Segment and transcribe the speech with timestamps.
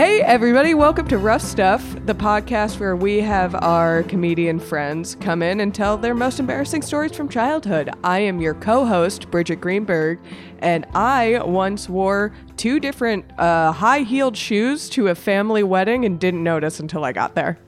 [0.00, 5.42] Hey, everybody, welcome to Rough Stuff, the podcast where we have our comedian friends come
[5.42, 7.90] in and tell their most embarrassing stories from childhood.
[8.02, 10.18] I am your co host, Bridget Greenberg,
[10.60, 16.18] and I once wore two different uh, high heeled shoes to a family wedding and
[16.18, 17.58] didn't notice until I got there.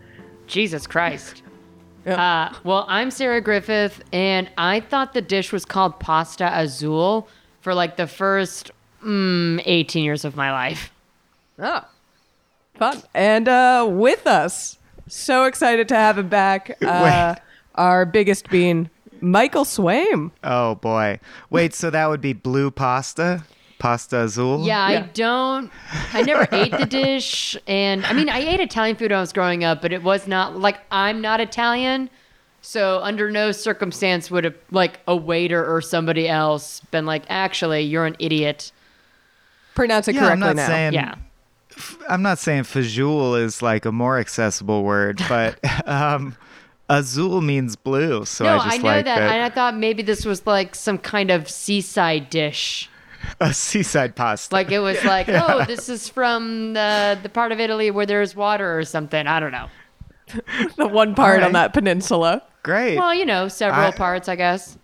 [0.46, 1.43] Jesus Christ.
[2.07, 2.19] Yep.
[2.19, 7.29] Uh, well, I'm Sarah Griffith, and I thought the dish was called pasta azul
[7.60, 8.73] for like the first
[9.05, 10.91] mm, 18 years of my life.
[11.60, 11.85] Oh,
[12.75, 13.03] fun.
[13.15, 17.35] And uh, with us, so excited to have him back, uh,
[17.75, 18.91] our biggest being
[19.21, 20.30] Michael Swaim.
[20.43, 21.21] Oh boy.
[21.51, 23.45] Wait, so that would be blue pasta?
[23.79, 24.65] Pasta azul?
[24.65, 24.99] Yeah, Yeah.
[24.99, 25.71] I don't.
[26.13, 29.33] I never ate the dish, and I mean, I ate Italian food when I was
[29.33, 32.09] growing up, but it was not like I'm not Italian,
[32.61, 37.83] so under no circumstance would a like a waiter or somebody else been like, actually,
[37.83, 38.71] you're an idiot.
[39.74, 40.66] Pronounce it Yeah, I'm correctly not now.
[40.68, 41.15] saying Yeah.
[42.09, 46.37] I'm not saying fajoule is like a more accessible word, but um
[46.88, 50.02] azul means blue, so no, I just I know like that, and I thought maybe
[50.02, 52.90] this was like some kind of seaside dish.
[53.40, 54.54] a seaside pasta.
[54.54, 58.37] Like it was like, oh, this is from the the part of Italy where there's
[58.37, 59.26] water or something.
[59.26, 59.68] I don't know.
[60.76, 62.43] the one part on that peninsula.
[62.62, 62.96] Great.
[62.96, 64.78] Well, you know, several I- parts, I guess.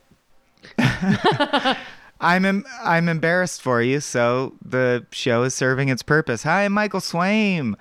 [2.20, 6.42] I'm em- I'm embarrassed for you, so the show is serving its purpose.
[6.42, 7.74] Hi, I'm Michael Swaim.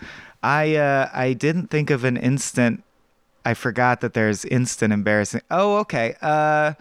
[0.44, 2.84] I uh, I didn't think of an instant.
[3.44, 5.42] I forgot that there's instant embarrassing.
[5.50, 6.16] Oh, okay.
[6.22, 6.74] Uh,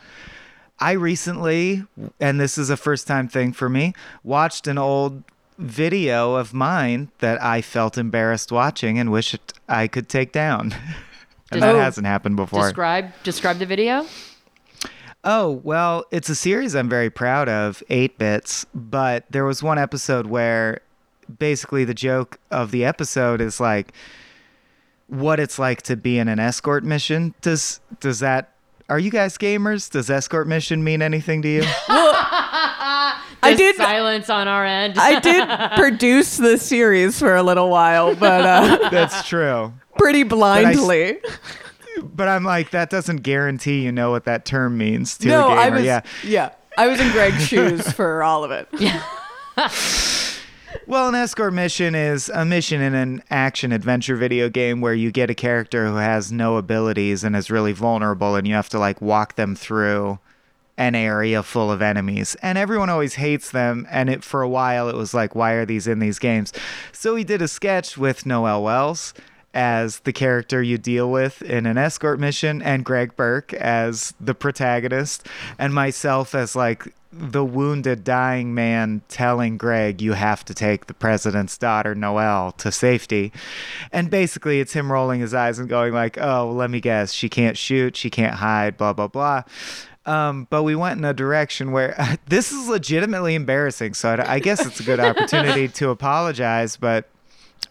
[0.78, 1.84] I recently,
[2.20, 5.22] and this is a first time thing for me, watched an old
[5.58, 10.74] video of mine that I felt embarrassed watching and wished I could take down.
[11.50, 12.64] and that hasn't happened before.
[12.64, 14.06] Describe describe the video.
[15.26, 19.76] Oh, well, it's a series I'm very proud of, 8 bits, but there was one
[19.76, 20.80] episode where
[21.38, 23.92] basically the joke of the episode is like
[25.08, 27.34] what it's like to be in an escort mission.
[27.40, 28.52] Does does that
[28.88, 29.90] are you guys gamers?
[29.90, 31.62] Does escort mission mean anything to you?
[33.42, 33.76] I did.
[33.76, 34.94] silence on our end.
[34.98, 39.72] I did produce the series for a little while, but uh, That's true.
[39.98, 41.18] pretty blindly.
[42.02, 45.48] But I'm like that doesn't guarantee you know what that term means to no, a
[45.48, 45.60] gamer.
[45.60, 45.84] I was.
[45.84, 46.00] yeah.
[46.24, 48.68] yeah, I was in Greg's shoes for all of it.
[50.88, 55.10] Well, an escort mission is a mission in an action adventure video game where you
[55.10, 58.78] get a character who has no abilities and is really vulnerable, and you have to
[58.78, 60.20] like walk them through
[60.76, 62.36] an area full of enemies.
[62.42, 63.86] And everyone always hates them.
[63.90, 66.52] And it for a while, it was like, why are these in these games?
[66.92, 69.14] So he did a sketch with Noel Wells
[69.56, 74.34] as the character you deal with in an escort mission, and Greg Burke as the
[74.34, 75.26] protagonist,
[75.58, 80.94] and myself as like the wounded, dying man telling Greg, you have to take the
[80.94, 83.32] president's daughter, Noelle, to safety.
[83.90, 87.30] And basically, it's him rolling his eyes and going, like, oh, let me guess, she
[87.30, 89.44] can't shoot, she can't hide, blah, blah, blah.
[90.04, 93.94] Um, but we went in a direction where this is legitimately embarrassing.
[93.94, 97.08] So I, I guess it's a good opportunity to apologize, but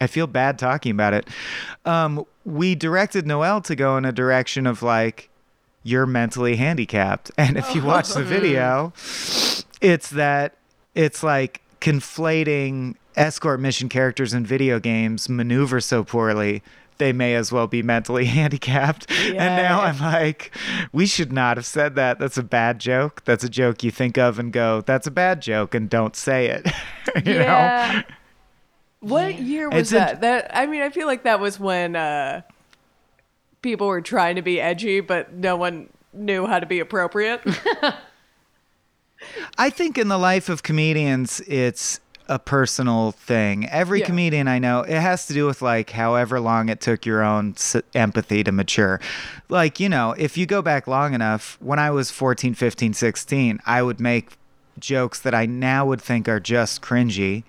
[0.00, 1.28] I feel bad talking about it.
[1.84, 5.30] Um, we directed Noel to go in a direction of like,
[5.82, 7.30] you're mentally handicapped.
[7.38, 8.92] And if you watch the video,
[9.80, 10.56] it's that
[10.94, 16.62] it's like conflating escort mission characters in video games maneuver so poorly.
[16.98, 19.10] They may as well be mentally handicapped.
[19.10, 20.50] And now I'm like,
[20.92, 22.18] we should not have said that.
[22.18, 23.22] That's a bad joke.
[23.24, 26.46] That's a joke you think of and go, that's a bad joke, and don't say
[26.48, 26.66] it.
[27.24, 28.02] you know?
[29.06, 29.12] Yeah.
[29.12, 30.20] What year was It's a- that?
[30.22, 32.42] That I mean, I feel like that was when uh,
[33.62, 37.40] people were trying to be edgy, but no one knew how to be appropriate.
[39.58, 43.68] I think in the life of comedians, it's a personal thing.
[43.68, 44.06] Every Yeah.
[44.06, 47.52] comedian I know, it has to do with like however long it took your own
[47.56, 49.00] s- empathy to mature.
[49.48, 53.60] Like, you know, if you go back long enough, when I was 14, 15, 16,
[53.64, 54.36] I would make
[54.78, 57.44] jokes that I now would think are just cringy.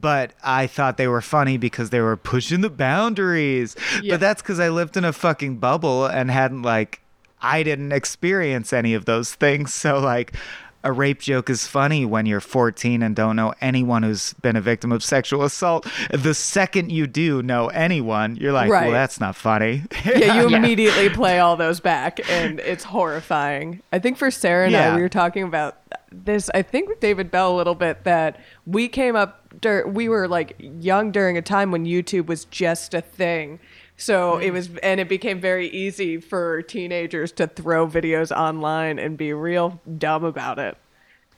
[0.00, 3.76] But I thought they were funny because they were pushing the boundaries.
[4.02, 4.14] Yeah.
[4.14, 7.00] But that's because I lived in a fucking bubble and hadn't like
[7.40, 9.72] I didn't experience any of those things.
[9.74, 10.34] So like
[10.84, 14.60] a rape joke is funny when you're 14 and don't know anyone who's been a
[14.60, 15.86] victim of sexual assault.
[16.12, 18.84] The second you do know anyone, you're like, Right.
[18.84, 19.82] well, that's not funny.
[20.04, 20.56] yeah, you Yeah.
[20.58, 23.82] immediately play all those back, and it's horrifying.
[23.92, 24.92] I think for Sarah and Yeah.
[24.92, 25.78] I, we were talking about
[26.12, 26.50] this.
[26.54, 29.40] I think with David Bell a little bit that we came up.
[29.60, 33.60] Dur- we were like young during a time when YouTube was just a thing.
[33.96, 39.16] So it was, and it became very easy for teenagers to throw videos online and
[39.16, 40.76] be real dumb about it.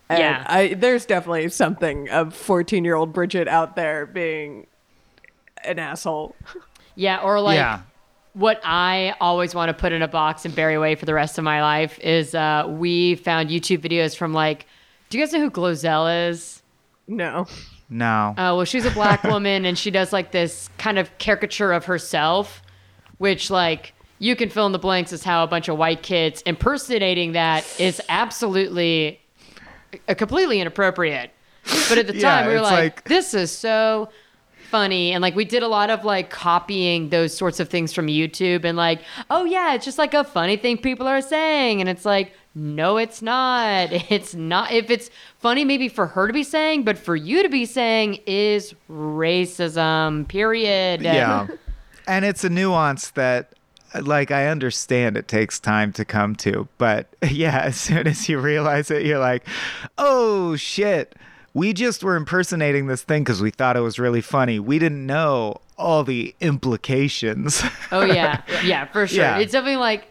[0.09, 0.43] And Yeah.
[0.47, 4.67] I, there's definitely something of 14 year old Bridget out there being
[5.63, 6.35] an asshole.
[6.95, 7.81] Yeah, or like yeah.
[8.33, 11.37] what I always want to put in a box and bury away for the rest
[11.37, 14.65] of my life is uh, we found YouTube videos from like,
[15.09, 16.63] do you guys know who Glozell is?
[17.07, 17.45] No.
[17.89, 18.31] No.
[18.37, 21.85] Uh, well, she's a black woman and she does like this kind of caricature of
[21.85, 22.61] herself,
[23.17, 26.41] which like you can fill in the blanks as how a bunch of white kids
[26.45, 29.19] impersonating that is absolutely
[30.07, 31.31] uh, completely inappropriate.
[31.89, 34.09] But at the Yeah, time, we were like, like- this is so
[34.69, 35.13] funny.
[35.13, 38.65] And like, we did a lot of like copying those sorts of things from YouTube
[38.65, 41.79] and like, oh yeah, it's just like a funny thing people are saying.
[41.79, 43.89] And it's like, no, it's not.
[44.09, 44.71] It's not.
[44.71, 45.09] If it's
[45.39, 50.27] funny, maybe for her to be saying, but for you to be saying is racism,
[50.27, 51.01] period.
[51.01, 51.47] yeah.
[52.07, 53.53] and it's a nuance that
[54.01, 58.39] like I understand it takes time to come to, but yeah, as soon as you
[58.39, 59.45] realize it, you're like,
[59.97, 61.15] "Oh shit.
[61.53, 64.59] We just were impersonating this thing cuz we thought it was really funny.
[64.59, 69.19] We didn't know all the implications." Oh yeah, yeah, for sure.
[69.19, 69.37] Yeah.
[69.37, 70.07] It's definitely like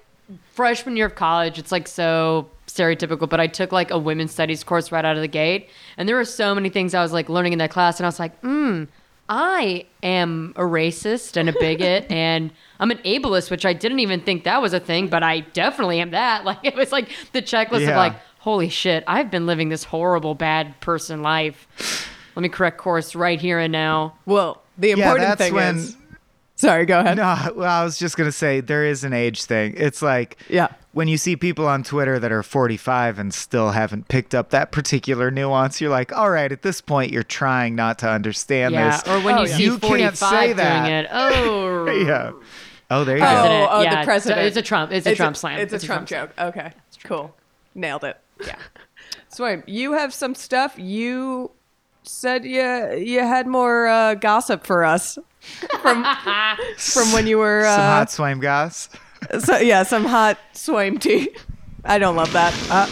[0.56, 1.58] freshman year of college.
[1.58, 5.22] It's like so stereotypical, but I took like a women's studies course right out of
[5.22, 8.00] the gate, and there were so many things I was like learning in that class,
[8.00, 8.84] and I was like, hmm,
[9.28, 12.50] I am a racist and a bigot, and
[12.80, 16.00] I'm an ableist, which I didn't even think that was a thing, but I definitely
[16.00, 16.44] am that.
[16.44, 20.34] Like it was like the checklist of like, holy shit, I've been living this horrible
[20.34, 22.08] bad person life.
[22.34, 24.14] Let me correct course right here and now.
[24.26, 25.96] Well, the yeah, important that's thing when is.
[26.56, 27.18] Sorry, go ahead.
[27.18, 29.74] No, well, I was just going to say there is an age thing.
[29.76, 30.68] It's like Yeah.
[30.92, 34.72] when you see people on Twitter that are 45 and still haven't picked up that
[34.72, 38.90] particular nuance, you're like, all right, at this point, you're trying not to understand Yeah,
[38.92, 39.06] this.
[39.06, 39.56] or when Oh, you yeah.
[39.56, 40.82] see You can't 45 say that.
[40.82, 41.08] doing it.
[41.12, 42.32] Oh, yeah.
[42.90, 43.32] Oh, there you Oh, go.
[43.34, 43.62] President.
[43.62, 44.46] oh, oh Yeah, the president.
[44.46, 45.58] it's a Trump- it's a Trump slam.
[45.60, 46.46] It's a It's a Trump Trump joke.
[46.48, 46.72] Okay,
[47.04, 47.34] cool.
[47.74, 48.16] Nailed it.
[48.46, 48.56] Yeah.
[49.30, 50.78] Swaim, you have some stuff.
[50.78, 51.50] You
[52.06, 55.18] said you you had more uh, gossip for us
[55.80, 56.04] from
[56.78, 58.88] from when you were Some uh, hot Swaim gas.
[59.40, 61.30] so, yeah some hot Swaim tea.
[61.84, 62.54] I don't love that.
[62.70, 62.88] Uh,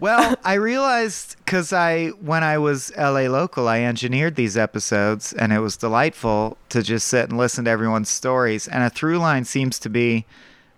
[0.00, 5.52] Well, I realized because I, when I was LA local, I engineered these episodes, and
[5.52, 8.68] it was delightful to just sit and listen to everyone's stories.
[8.68, 10.24] And a through line seems to be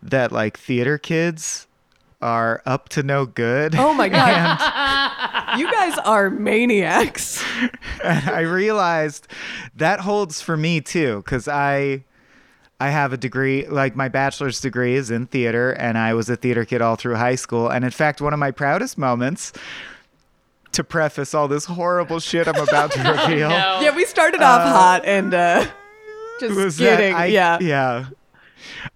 [0.02, 1.66] that like theater kids
[2.22, 3.74] are up to no good.
[3.74, 7.42] oh my god, you guys are maniacs.
[8.04, 9.26] and I realized
[9.76, 12.04] that holds for me too, because I.
[12.82, 16.36] I have a degree, like my bachelor's degree is in theater, and I was a
[16.36, 17.68] theater kid all through high school.
[17.68, 19.52] And in fact, one of my proudest moments,
[20.72, 23.80] to preface all this horrible shit I'm about to reveal, no.
[23.82, 25.66] Yeah, we started off hot and uh,
[26.40, 27.14] just kidding.
[27.14, 27.58] I, yeah.
[27.60, 28.06] yeah.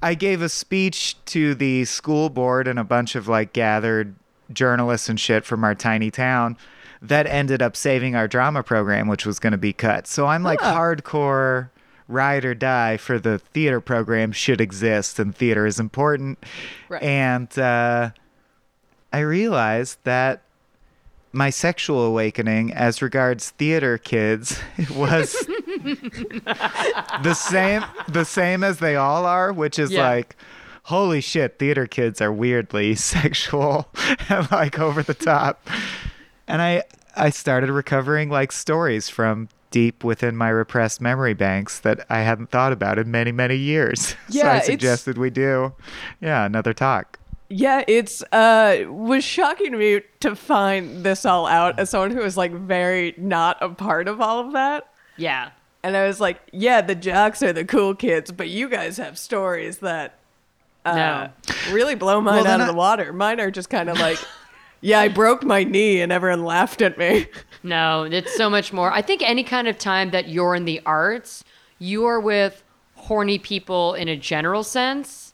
[0.02, 4.14] I gave a speech to the school board and a bunch of like gathered
[4.52, 6.56] journalists and shit from our tiny town
[7.02, 10.06] that ended up saving our drama program, which was going to be cut.
[10.06, 10.74] So I'm like Ah.
[10.76, 11.70] hardcore
[12.08, 16.38] ride or die for the theater program should exist and theater is important.
[16.88, 17.02] Right.
[17.02, 18.10] And uh,
[19.12, 20.42] I realized that
[21.32, 24.58] my sexual awakening as regards theater kids
[24.94, 25.34] was
[25.84, 30.08] the same the same as they all are, which is Yeah.
[30.08, 30.36] like
[30.84, 33.88] holy shit, theater kids are weirdly sexual
[34.28, 35.66] and like over the top.
[36.46, 36.82] And I
[37.16, 42.50] I started recovering like stories from deep within my repressed memory banks that I hadn't
[42.50, 44.00] thought about in many, many years.
[44.28, 45.72] so Yeah, I suggested we do
[46.20, 47.18] yeah, another talk.
[47.50, 52.22] Yeah, it's uh was shocking to me to find this all out as someone who
[52.22, 54.88] is like very not a part of all of that.
[55.16, 55.50] Yeah.
[55.84, 59.18] And I was like, yeah, the jocks are the cool kids, but you guys have
[59.18, 60.18] stories that
[60.84, 61.30] uh, No.
[61.72, 63.12] really blow mine Well, out of I- the water.
[63.12, 64.18] Mine are just kind of like,
[64.80, 67.26] yeah, I broke my knee and everyone laughed at me.
[67.66, 68.92] No, it's so much more.
[68.92, 71.44] I think any kind of time that you're in the arts,
[71.78, 72.62] you are with
[72.94, 75.32] horny people in a general sense.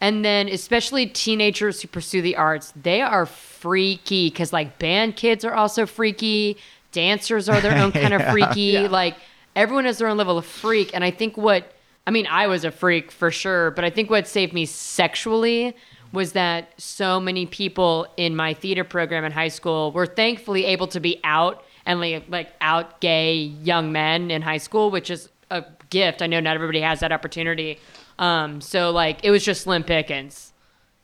[0.00, 5.44] And then, especially teenagers who pursue the arts, they are freaky because, like, band kids
[5.44, 6.56] are also freaky.
[6.92, 8.86] Dancers are their own kind of freaky.
[8.86, 9.16] Like,
[9.56, 10.90] everyone has their own level of freak.
[10.94, 11.72] And I think what,
[12.06, 15.74] I mean, I was a freak for sure, but I think what saved me sexually
[16.12, 20.86] was that so many people in my theater program in high school were thankfully able
[20.88, 25.28] to be out and like, like out gay young men in high school, which is
[25.50, 26.22] a gift.
[26.22, 27.78] I know not everybody has that opportunity.
[28.18, 30.52] Um, so like it was just slim pickings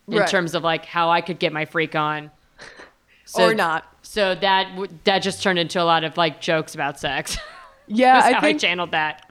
[0.06, 0.28] in Right.
[0.28, 2.30] terms of like how I could get my freak on.
[3.34, 3.84] or not.
[4.02, 7.36] So that that just turned into a lot of like jokes about sex.
[7.88, 9.30] Yeah, That's I how think I channeled that.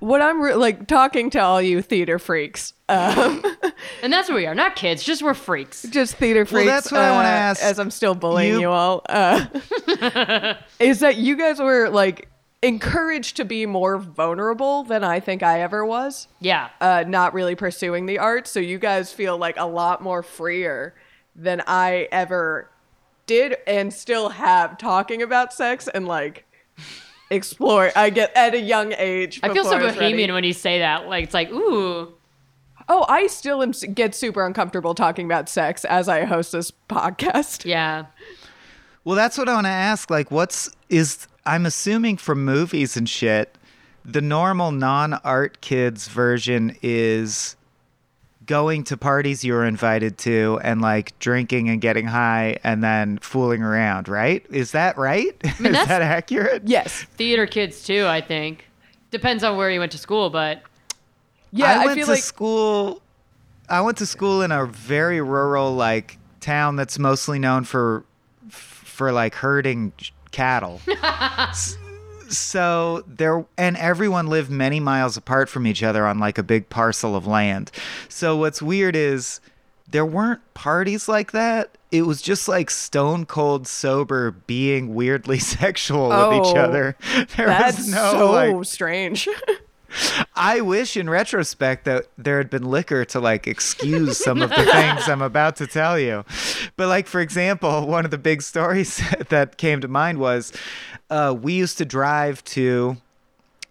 [0.00, 3.42] what I'm re- like talking to all you theater freaks, um,
[4.02, 5.82] And that's what we are, not kids, just we're freaks.
[5.82, 6.66] just theater freaks.
[6.70, 9.46] that's what I wanna uh, ask As I'm still bullying you- you, all, uh,
[10.80, 12.28] is that you guys were like
[12.62, 16.26] encouraged to be more vulnerable than I think I ever was.
[16.40, 16.70] Yeah.
[16.80, 20.94] Uh, not really pursuing the arts, so you guys feel like a lot more freer
[21.36, 22.68] than I ever
[23.26, 26.46] did and still have talking about sex and like
[27.30, 27.90] explore.
[27.94, 29.40] I get at a young age.
[29.42, 29.98] I feel so before was ready.
[29.98, 31.08] bohemian when you say that.
[31.08, 32.14] Like it's like, ooh.
[32.90, 37.66] Oh, I still am get super uncomfortable talking about sex as I host this podcast.
[37.66, 38.06] Yeah.
[39.04, 40.10] Well, that's what I want to ask.
[40.10, 43.56] Like, what's is I'm assuming from movies and shit,
[44.04, 47.56] the normal non-art kids version is
[48.48, 53.18] going to parties you were invited to and like drinking and getting high and then
[53.18, 54.44] fooling around, right?
[54.50, 55.36] Is that right?
[55.44, 56.62] is that accurate?
[56.66, 57.04] Yes.
[57.16, 58.64] Theater kids too, I think.
[59.12, 60.62] Depends on where you went to school, but
[61.52, 63.00] Yeah, I I, went feel to like school.
[63.68, 68.04] I went to school in a very rural like town that's mostly known for
[68.48, 69.92] for like herding
[70.32, 70.80] cattle.
[72.30, 76.68] So there and everyone lived many miles apart from each other on like a big
[76.68, 77.70] parcel of land.
[78.08, 79.40] So what's weird is
[79.90, 81.76] there weren't parties like that.
[81.90, 86.96] It was just like stone cold sober being weirdly sexual with each Oh, other.
[87.36, 89.28] There that's was no so like strange.
[90.34, 94.64] I wish in retrospect that there had been liquor to like excuse some of the
[94.64, 96.24] things I'm about to tell you.
[96.76, 100.52] But like for example, one of the big stories that came to mind was
[101.10, 102.96] uh, we used to drive to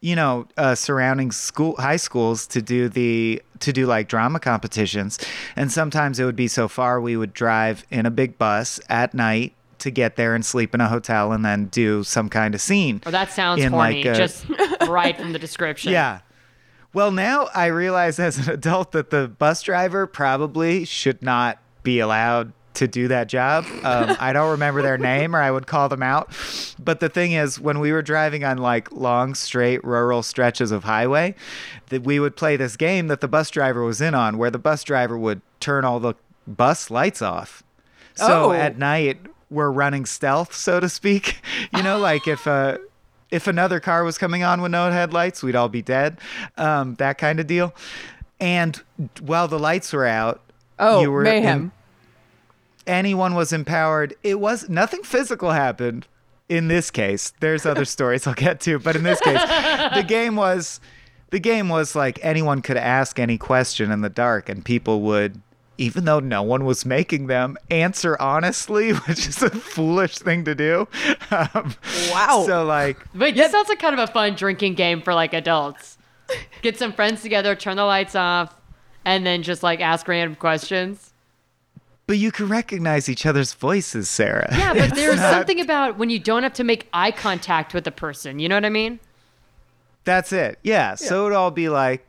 [0.02, 5.18] you know uh, surrounding school high schools to do the to do like drama competitions
[5.56, 9.16] and sometimes it would be so far we would drive in a big bus at
[9.16, 12.62] night to get there and sleep in a hotel and then do some kind of
[12.62, 14.46] scene or that sounds horny, like, a- just
[14.88, 15.92] right from the description.
[15.92, 16.20] yeah.
[16.94, 22.00] Well, now I realize as an adult that the bus driver probably should not be
[22.00, 23.66] allowed to do that job.
[23.84, 26.30] Um, I don't remember their name or I would call them out.
[26.80, 30.84] But the thing is, when we were driving on like long, straight rural stretches of
[30.86, 31.34] highway,
[31.90, 34.60] that we would play this game that the bus driver was in on where the
[34.60, 36.14] bus driver would turn all the
[36.48, 37.64] bus lights off.
[38.16, 38.52] So Oh.
[38.54, 39.20] at night,
[39.50, 41.42] we're running stealth, so to speak.
[41.76, 42.78] You know, like if uh,
[43.30, 46.18] if another car was coming on with no headlights, we'd all be dead.
[46.58, 47.74] Um, that kind of deal.
[48.40, 48.82] And
[49.22, 50.42] while the lights were out,
[50.80, 51.60] Oh, you were mayhem.
[51.62, 51.72] in-
[52.86, 54.16] anyone was empowered.
[54.24, 56.08] It was nothing physical happened
[56.50, 57.34] in this case.
[57.40, 59.42] There's other stories I'll get to, but in this case,
[59.94, 60.80] the game was
[61.30, 65.42] the game was like anyone could ask any question in the dark and people would
[65.78, 70.56] even though no one was making them answer honestly, which is a foolish thing to
[70.56, 70.88] do.
[71.32, 71.76] Um,
[72.12, 72.44] Wow.
[72.48, 75.98] So like Wait, this sounds like kind of a fun drinking game for like adults.
[76.62, 78.54] Get some friends together, turn the lights off,
[79.06, 81.14] and then just like ask random questions.
[82.08, 84.48] but you can recognize each other's voices, Sarah.
[84.52, 87.74] Yeah, but It's there's not- something about when you don't have to make eye contact
[87.74, 88.40] with the person.
[88.40, 89.00] You know what I mean?
[90.06, 90.58] That's it.
[90.64, 90.96] Yeah.
[90.96, 92.07] So it'd all be like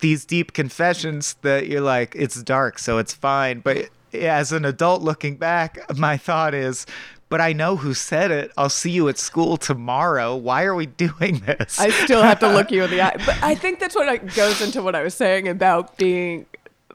[0.00, 3.60] these deep confessions that you're like, it's dark, so it's fine.
[3.60, 6.86] But as an adult looking back, my thought is,
[7.28, 8.50] but I know who said it.
[8.56, 10.34] I'll see you at school tomorrow.
[10.34, 11.78] Why are we doing this?
[11.78, 13.16] I still have to look you in the eye.
[13.24, 16.46] But I think that's what I, goes into what I was saying about being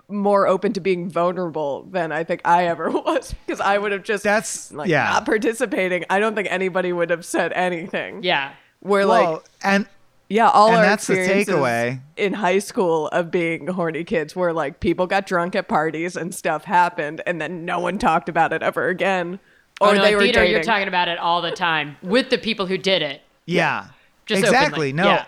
[0.08, 4.04] more open to being vulnerable than I think I ever was because I would have
[4.04, 5.06] just That's- like yeah.
[5.06, 6.06] not participating.
[6.10, 8.22] I don't think anybody would have said anything.
[8.24, 8.54] Yeah.
[8.82, 9.88] We're well, like and
[10.30, 12.02] yeah, all and our that's the experiences takeaway.
[12.18, 16.34] in high school of being horny kids were like people got drunk at parties and
[16.34, 19.40] stuff happened and then no one talked about it ever again.
[19.82, 20.54] Or oh, no, they in were theater, dating.
[20.54, 23.22] you're talking about it all the time with the people who did it.
[23.46, 23.88] Yeah.
[24.26, 24.90] Just exactly.
[24.90, 24.94] openly.
[24.94, 25.06] No.
[25.06, 25.26] Yeah.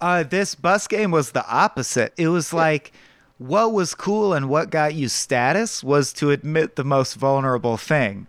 [0.00, 2.12] Uh, this bus game was the opposite.
[2.16, 2.92] It was like
[3.38, 8.26] what was cool and what got you status was to admit the most vulnerable thing.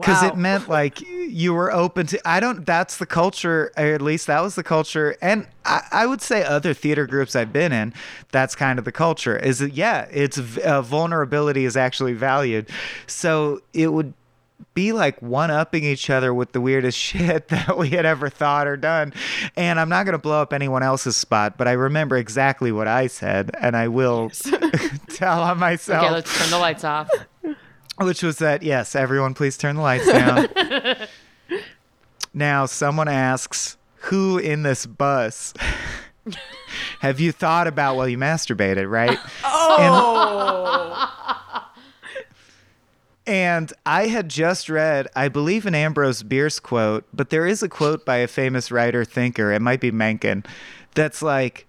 [0.00, 0.28] Because Wow.
[0.28, 2.20] it meant like you were open to.
[2.28, 2.64] I don't.
[2.66, 5.16] That's the culture, or at least that was the culture.
[5.22, 7.92] And I, I would say other theater groups I've been in,
[8.32, 9.36] that's kind of the culture.
[9.36, 10.06] Is that yeah?
[10.10, 12.68] It's uh, vulnerability is actually valued.
[13.06, 14.14] So it would
[14.74, 18.66] be like one upping each other with the weirdest shit that we had ever thought
[18.66, 19.12] or done.
[19.56, 22.86] And I'm not going to blow up anyone else's spot, but I remember exactly what
[22.86, 24.30] I said, and I will
[25.10, 27.08] tell on myself, Okay, let's turn the lights off.
[28.00, 30.48] Which was that yes, everyone please turn the lights down.
[32.34, 35.52] now, someone asks, who in this bus
[37.00, 39.18] have you thought about while you masturbated, right?
[39.44, 39.76] Oh,
[43.26, 47.68] And I had just read, I believe, an Ambrose Bierce quote, but there is a
[47.68, 50.44] quote by a famous writer thinker, it might be Mencken,
[50.94, 51.66] that's like,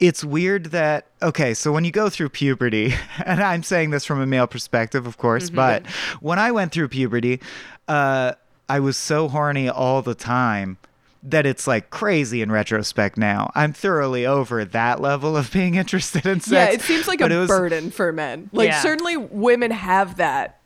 [0.00, 4.20] it's weird that, okay, so when you go through puberty, and I'm saying this from
[4.20, 5.86] a male perspective, of course, but
[6.20, 7.40] when I went through puberty,
[7.88, 8.32] uh,
[8.68, 10.76] I was so horny all the time
[11.22, 13.50] that it's like crazy in retrospect now.
[13.54, 16.50] I'm thoroughly over that level of being interested in sex.
[16.52, 18.50] Yeah, it seems like a was- burden for men.
[18.52, 18.80] Like Yeah.
[18.80, 20.60] certainly women have that,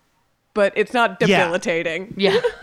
[0.55, 1.45] but it's not Yeah.
[1.45, 2.15] debilitating.
[2.17, 2.41] Yeah.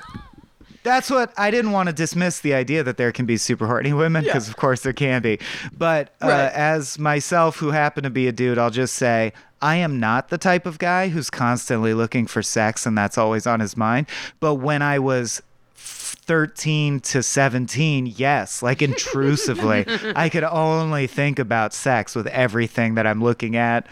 [0.87, 3.91] That's what I didn't want to dismiss the idea that there can be super horny
[3.93, 5.37] women because, of course, there can be.
[5.77, 6.51] But uh, Right.
[6.53, 10.37] as myself, who happen to be a dude, I'll just say I am not the
[10.37, 14.07] type of guy who's constantly looking for sex and that's always on his mind.
[14.39, 15.41] But when I was
[15.75, 23.05] 13 to 17, yes, like intrusively, I could only think about sex with everything that
[23.07, 23.87] I'm looking at,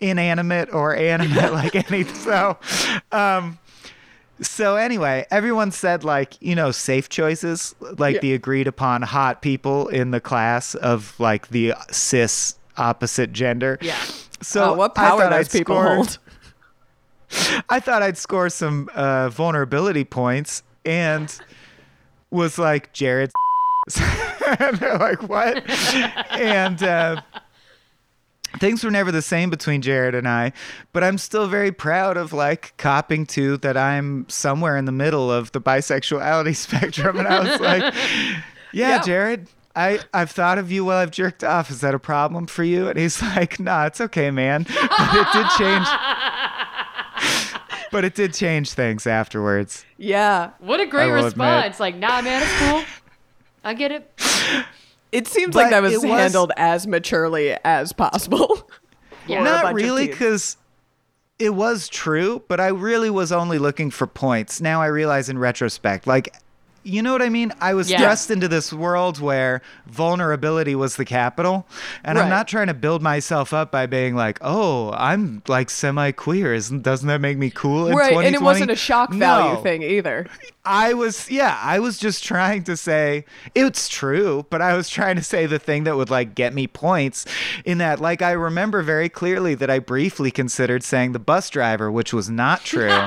[0.00, 2.04] inanimate or animate, like any.
[2.04, 2.58] So,
[3.12, 3.58] um,
[4.40, 8.20] so anyway, everyone said like, you know, safe choices, like Yeah.
[8.20, 13.78] the agreed upon hot people in the class of like the cis opposite gender.
[13.80, 13.98] Yeah.
[14.42, 16.18] So oh, what power those I'd people score- hold.
[17.68, 21.34] I thought I'd score some uh, vulnerability points and
[22.30, 23.30] was like Jared.
[24.58, 25.62] and they're like, what?
[26.32, 27.20] and uh,
[28.58, 30.52] things were never the same between Jared and I,
[30.92, 35.30] but I'm still very proud of like copping to that I'm somewhere in the middle
[35.32, 37.18] of the bisexuality spectrum.
[37.18, 37.94] And I was like,
[38.72, 39.02] yeah, Yeah.
[39.02, 39.48] Jared.
[39.76, 41.68] I, I've thought of you while I've jerked off.
[41.68, 42.86] Is that a problem for you?
[42.86, 44.62] And he's like, nah, it's okay, man.
[44.68, 45.86] But it did change.
[47.90, 49.84] but it did change things afterwards.
[49.96, 50.50] Yeah.
[50.60, 51.80] What a great I will response.
[51.80, 52.84] Like, nah, man, it's cool.
[53.64, 54.12] I get it.
[55.14, 58.68] It seems But like that was, was- handled as maturely as possible.
[59.26, 59.42] Yeah.
[59.42, 60.58] Not really, because
[61.38, 64.60] it was true, but I really was only looking for points.
[64.60, 66.34] Now I realize in retrospect, like,
[66.84, 67.52] you know what I mean?
[67.60, 67.98] I was Yeah.
[67.98, 71.66] thrust into this world where vulnerability was the capital.
[72.04, 76.12] And I'm not trying to build myself up by being like, oh, I'm like semi
[76.12, 76.52] queer.
[76.54, 77.88] Isn't doesn't that make me cool?
[77.88, 79.60] In right, and it wasn't a shock value No.
[79.60, 80.26] thing either.
[80.66, 85.16] I was, yeah, I was just trying to say it's true, but I was trying
[85.16, 87.26] to say the thing that would like get me points
[87.66, 91.90] in that, like, I remember very clearly that I briefly considered saying the bus driver,
[91.92, 92.88] which was not true.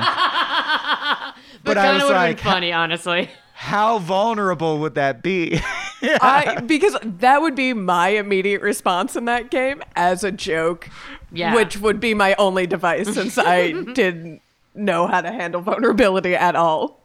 [1.64, 3.28] But, I was of would have like, funny, honestly.
[3.60, 5.58] How vulnerable would that be?
[6.02, 10.88] I because that would be my immediate response in that game as a joke,
[11.32, 11.54] Yeah.
[11.56, 14.42] which would be my only device since I didn't
[14.76, 17.02] know how to handle vulnerability at all.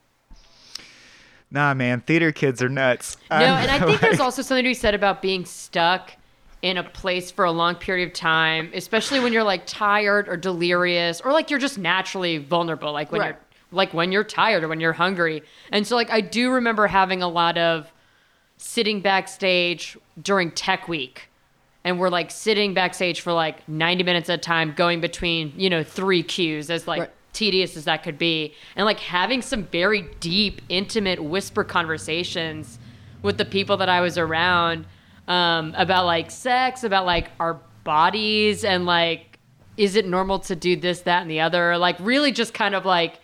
[1.50, 3.18] nah, man, theater kids are nuts.
[3.32, 6.12] No, and I think there's also something to be said about being stuck
[6.62, 10.38] in a place for a long period of time, especially when you're like tired or
[10.38, 13.28] delirious or like you're just naturally vulnerable, like when Right.
[13.30, 13.39] you're
[13.74, 15.44] like when you're tired or when you're hungry.
[15.72, 17.92] And so like I do remember having a lot of
[18.58, 21.30] sitting backstage during tech week
[21.84, 25.70] and we're like sitting backstage for like 90 minutes at a time going between you
[25.70, 27.12] know three cues as like Right.
[27.34, 32.80] tedious as that could be and like having some very deep intimate whisper conversations
[33.22, 34.86] with the people that i was around
[35.28, 39.40] um, about like sex about like our bodies and like
[39.76, 42.86] is it normal to do this that and the other like really just kind of
[42.86, 43.20] like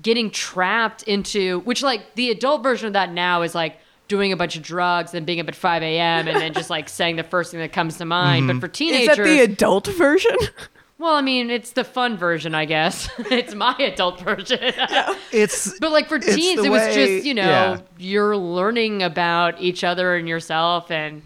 [0.00, 4.36] getting trapped into which like the adult version of that now is like doing a
[4.36, 7.22] bunch of drugs and being up at 5 a.m and then just like saying the
[7.22, 8.46] first thing that comes to mind.
[8.46, 8.60] But mm-hmm.
[8.60, 10.36] for teenagers Is that the adult version?
[10.98, 13.08] well i mean it's the fun version i guess.
[13.18, 14.58] It's my adult version.
[15.32, 17.80] It's but like for teens it was way- just you know yeah.
[17.98, 21.22] you're learning about each other and yourself and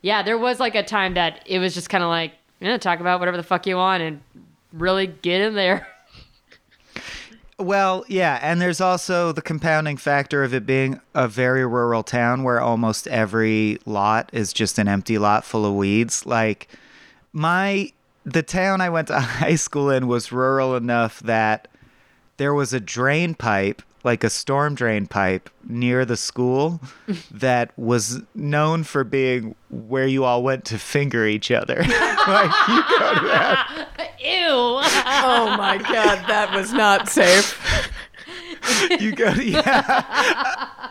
[0.00, 3.00] yeah there was like a time that it was just kind of like yeah talk
[3.00, 4.20] about whatever the fuck you want and
[4.72, 5.86] really get in there
[7.58, 12.42] Well, yeah, and there's also the compounding factor of it being a very rural town
[12.42, 16.26] where almost every lot is just an empty lot full of weeds.
[16.26, 16.68] Like
[17.32, 17.92] my
[18.24, 21.68] the town I went to high school in was rural enough that
[22.36, 26.80] there was a drain pipe, like a storm drain pipe near the school
[27.30, 31.76] that was known for being where you all went to finger each other.
[31.78, 33.88] like you go to that
[34.20, 37.58] ew oh my god, that was not safe.
[39.00, 40.90] You go to yeah.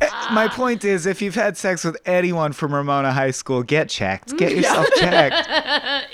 [0.00, 3.88] Eh, my point is, if you've had sex with anyone from Ramona High School, get
[3.88, 4.36] checked.
[4.36, 4.56] Get mm.
[4.56, 5.48] yourself checked.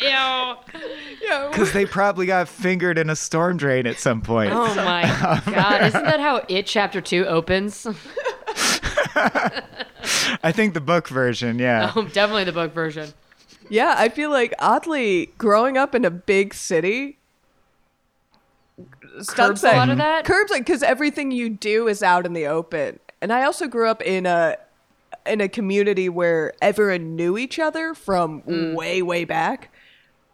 [0.01, 1.49] ew Yeah.
[1.51, 4.53] Because they probably got fingered in a storm drain at some point.
[4.53, 5.83] Oh my um, god!
[5.85, 7.87] Isn't that how It Chapter Two opens?
[10.45, 11.93] I think the book version, yeah.
[11.95, 13.12] Oh, definitely the book version.
[13.69, 17.19] Yeah, I feel like oddly growing up in a big city
[19.29, 20.25] Curbs a lot of that?
[20.25, 23.88] Curbs like because everything you do is out in the open, and I also grew
[23.88, 24.57] up in a
[25.27, 28.75] in a community where everyone knew each other from Mm.
[28.75, 29.72] way way back.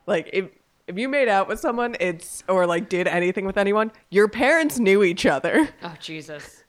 [0.06, 0.46] Like if
[0.86, 4.78] if you made out with someone, it's or like did anything with anyone, your parents
[4.78, 5.68] knew each other.
[5.82, 6.64] Oh Jesus!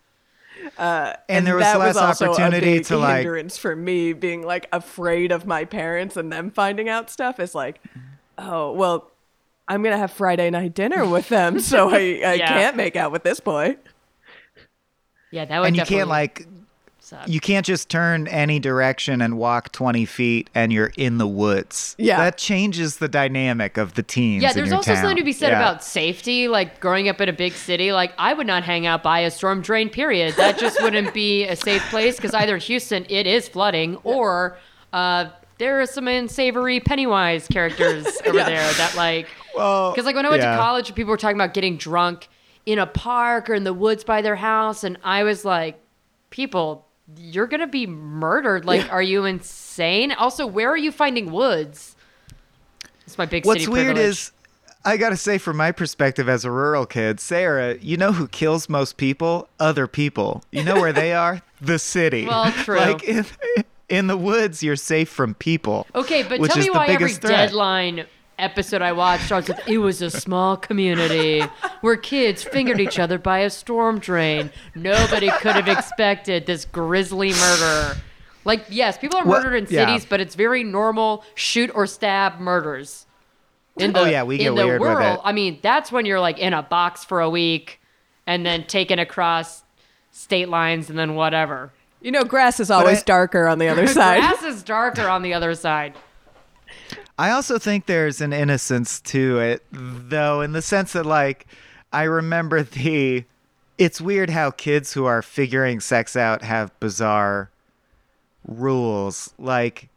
[0.78, 4.14] and, there was that less was also opportunity a big to like hindrance for me
[4.14, 7.82] being like afraid of my parents and them finding out stuff is like
[8.38, 9.09] oh well
[9.70, 12.48] i'm gonna have friday night dinner with them so i, I Yeah.
[12.48, 13.78] can't make out with this boy
[15.32, 16.48] Yeah, that would and you can't like
[17.00, 17.28] suck.
[17.28, 21.96] you can't just turn any direction and walk 20 feet and you're in the woods
[22.00, 22.18] Yeah.
[22.18, 24.42] that changes the dynamic of the team.
[24.42, 25.02] Yeah, in there's your also town.
[25.04, 25.60] something to be said Yeah.
[25.60, 26.48] about safety.
[26.48, 29.32] Like growing up in a big city, like I would not hang out by a
[29.32, 29.90] storm drain.
[29.90, 30.36] Period.
[30.36, 34.58] That just wouldn't be a safe place because either in Houston it is flooding, or
[34.94, 35.30] uh,
[35.60, 38.46] there are some unsavory Pennywise characters over Yeah.
[38.50, 39.28] there that like.
[39.56, 40.52] Well Because like when I went yeah.
[40.52, 42.28] to college, people were talking about getting drunk
[42.66, 45.82] in a park or in the woods by their house, and I was like,
[46.30, 46.86] people.
[47.18, 48.66] You're gonna be murdered.
[48.66, 50.12] Like, are you insane?
[50.12, 51.96] Also, where are you finding woods?
[53.08, 54.10] It's my big What's weird privilege.
[54.10, 54.32] is,
[54.86, 58.70] I gotta say, from my perspective as a rural kid, Sarah, you know who kills
[58.70, 59.50] most people?
[59.60, 60.44] Other people.
[60.52, 61.42] You know where they are?
[61.62, 62.26] The city.
[62.26, 62.78] Well, true.
[62.78, 63.26] Like in,
[63.90, 65.88] in the woods, you're safe from people.
[65.94, 67.50] Okay, but which tell is me the why every biggest threat.
[67.52, 68.06] Dateline
[68.40, 71.42] episode I watched starts with it was a small community
[71.82, 74.52] where kids fingered each other by a storm drain.
[74.76, 77.98] Nobody could have expected this grisly murder.
[78.46, 79.86] Like, yes, people are What- murdered in yeah.
[79.86, 83.06] cities, but it's very normal shoot or stab murders.
[83.80, 85.22] Oh, in the, Oh, yeah, we get in the weird with world, it.
[85.24, 87.80] I mean, that's when you're like in a box for a week
[88.26, 89.64] and then taken across
[90.12, 91.72] state lines and then whatever.
[92.02, 95.22] you know grass is always I- darker on the other side Grass is darker on
[95.22, 95.94] the other side.
[97.20, 101.48] I also think there's an innocence to it, though, in the sense that, like,
[101.92, 103.26] I remember the.
[103.78, 107.50] It's weird how kids who are figuring sex out have bizarre
[108.48, 109.34] rules.
[109.38, 109.90] Like,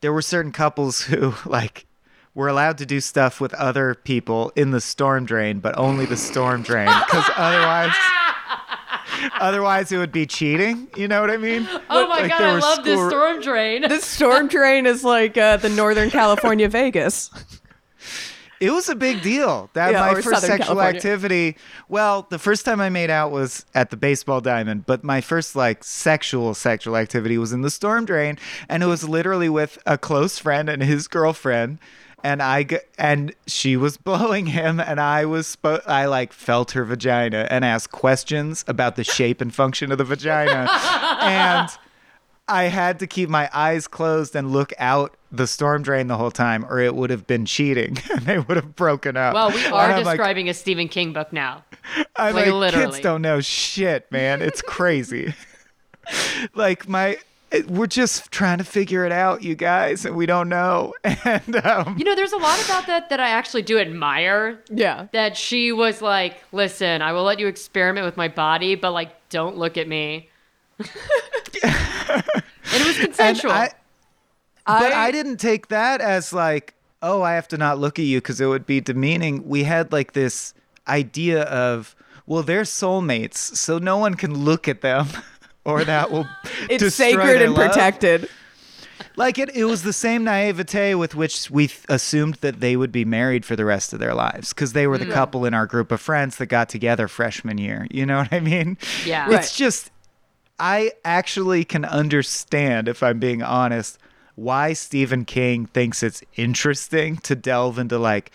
[0.00, 1.86] there were certain couples who, like,
[2.34, 6.16] were allowed to do stuff with other people in the storm drain, but only the
[6.16, 7.94] storm drain, because otherwise.
[9.40, 10.88] Otherwise, it would be cheating.
[10.96, 11.66] You know what I mean?
[11.90, 13.82] Oh my Like, god, I were love this storm drain.
[13.82, 17.30] this storm drain is like uh, the northern california vegas
[18.60, 19.70] It was a big deal.
[19.72, 20.96] That Yeah, my first Southern sexual California.
[20.98, 21.56] activity.
[21.88, 25.56] Well, the first time I made out was at the baseball diamond, but my first
[25.56, 29.96] like sexual sexual activity was in the storm drain, and it was literally with a
[29.96, 31.78] close friend and his girlfriend.
[32.22, 36.72] And I g- and she was blowing him, and I was spo- I like felt
[36.72, 40.68] her vagina and asked questions about the shape and function of the vagina,
[41.22, 41.68] and
[42.48, 46.32] I had to keep my eyes closed and look out the storm drain the whole
[46.32, 49.32] time, or it would have been cheating, and they would have broken up.
[49.34, 51.64] Well, we are I'm like- describing a Stephen King book now.
[52.16, 52.86] I'm like, like, literally.
[52.92, 54.42] kids don't know shit, man.
[54.42, 55.32] It's crazy.
[56.54, 57.18] like my,
[57.68, 60.94] we're just trying to figure it out, you guys, and we don't know.
[61.24, 64.60] And um, You know, there's a lot about that that I actually do admire.
[64.70, 68.92] yeah That she was like, listen, I will let you experiment with my body, but
[68.92, 70.28] like, don't look at me.
[71.62, 71.74] and
[72.72, 73.52] it was consensual.
[73.52, 73.70] I,
[74.66, 78.04] but I- I didn't take that as like, oh, I have to not look at
[78.04, 79.48] you because it would be demeaning.
[79.48, 80.54] We had like this
[80.86, 81.94] idea of,
[82.26, 85.08] well, they're soulmates, so no one can look at them,
[85.64, 86.26] or that will
[86.70, 87.70] it's sacred their and love.
[87.70, 88.28] protected
[89.16, 92.92] Like it, it was the same naivete with which we th- assumed that they would
[92.92, 95.12] be married for the rest of their lives because they were the mm-hmm.
[95.14, 97.86] couple in our group of friends that got together freshman year.
[97.90, 98.78] You know what I mean?
[99.04, 99.26] Yeah.
[99.26, 99.52] It's Right.
[99.54, 99.90] just,
[100.58, 103.98] I actually can understand, if I'm being honest,
[104.36, 108.32] why Stephen King thinks it's interesting to delve into like,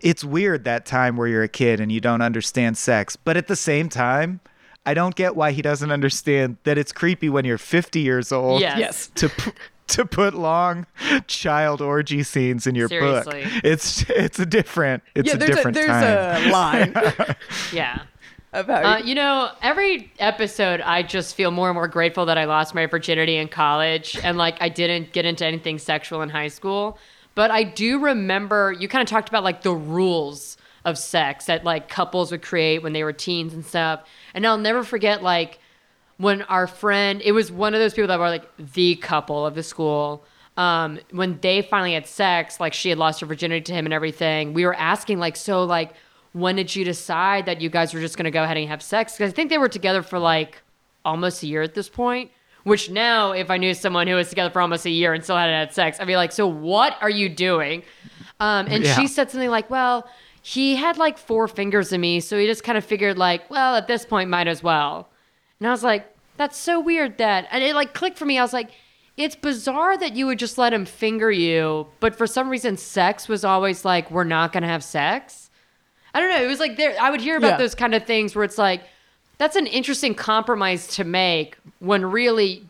[0.00, 3.46] it's weird that time where you're a kid and you don't understand sex, but at
[3.48, 4.40] the same time,
[4.84, 8.60] I don't get why he doesn't understand that it's creepy when you're 50 years old
[8.60, 8.78] Yes.
[8.78, 9.52] yes to p-
[9.88, 10.86] to put long
[11.26, 13.44] child orgy scenes in your Seriously.
[13.44, 13.52] book.
[13.64, 16.48] It's it's a different it's yeah a there's a, different there's time.
[16.48, 16.94] a line
[17.72, 18.02] yeah.
[18.52, 22.44] about Uh, you know, every episode, I just feel more and more grateful that I
[22.44, 26.48] lost my virginity in college and like I didn't get into anything sexual in high
[26.48, 26.98] school.
[27.34, 31.64] But I do remember you kind of talked about like the rules of sex that
[31.64, 34.00] like couples would create when they were teens and stuff.
[34.34, 35.58] And I'll never forget like
[36.18, 39.54] when our friend, it was one of those people that were like the couple of
[39.54, 40.24] the school.
[40.56, 43.92] Um, when they finally had sex, like she had lost her virginity to him and
[43.94, 45.94] everything, we were asking like, so like,
[46.32, 49.14] when did you decide that you guys were just gonna go ahead and have sex?
[49.16, 50.62] Because I think they were together for like
[51.04, 52.30] almost a year at this point.
[52.64, 55.36] Which now, if I knew someone who was together for almost a year and still
[55.36, 57.82] hadn't had sex, I'd be like, so what are you doing?
[58.38, 58.94] Um, and Yeah.
[58.94, 60.06] she said something like, well,
[60.42, 63.76] he had like four fingers in me, so he just kind of figured like, well,
[63.76, 65.08] at this point, might as well.
[65.60, 68.38] And I was like, that's so weird that, and it like clicked for me.
[68.38, 68.70] I was like,
[69.16, 73.28] it's bizarre that you would just let him finger you, but for some reason, sex
[73.28, 75.50] was always like, we're not gonna have sex.
[76.14, 76.42] I don't know.
[76.42, 76.94] It was like there.
[77.00, 77.56] I would hear about Yeah.
[77.58, 78.82] those kind of things where it's like,
[79.38, 82.64] that's an interesting compromise to make when really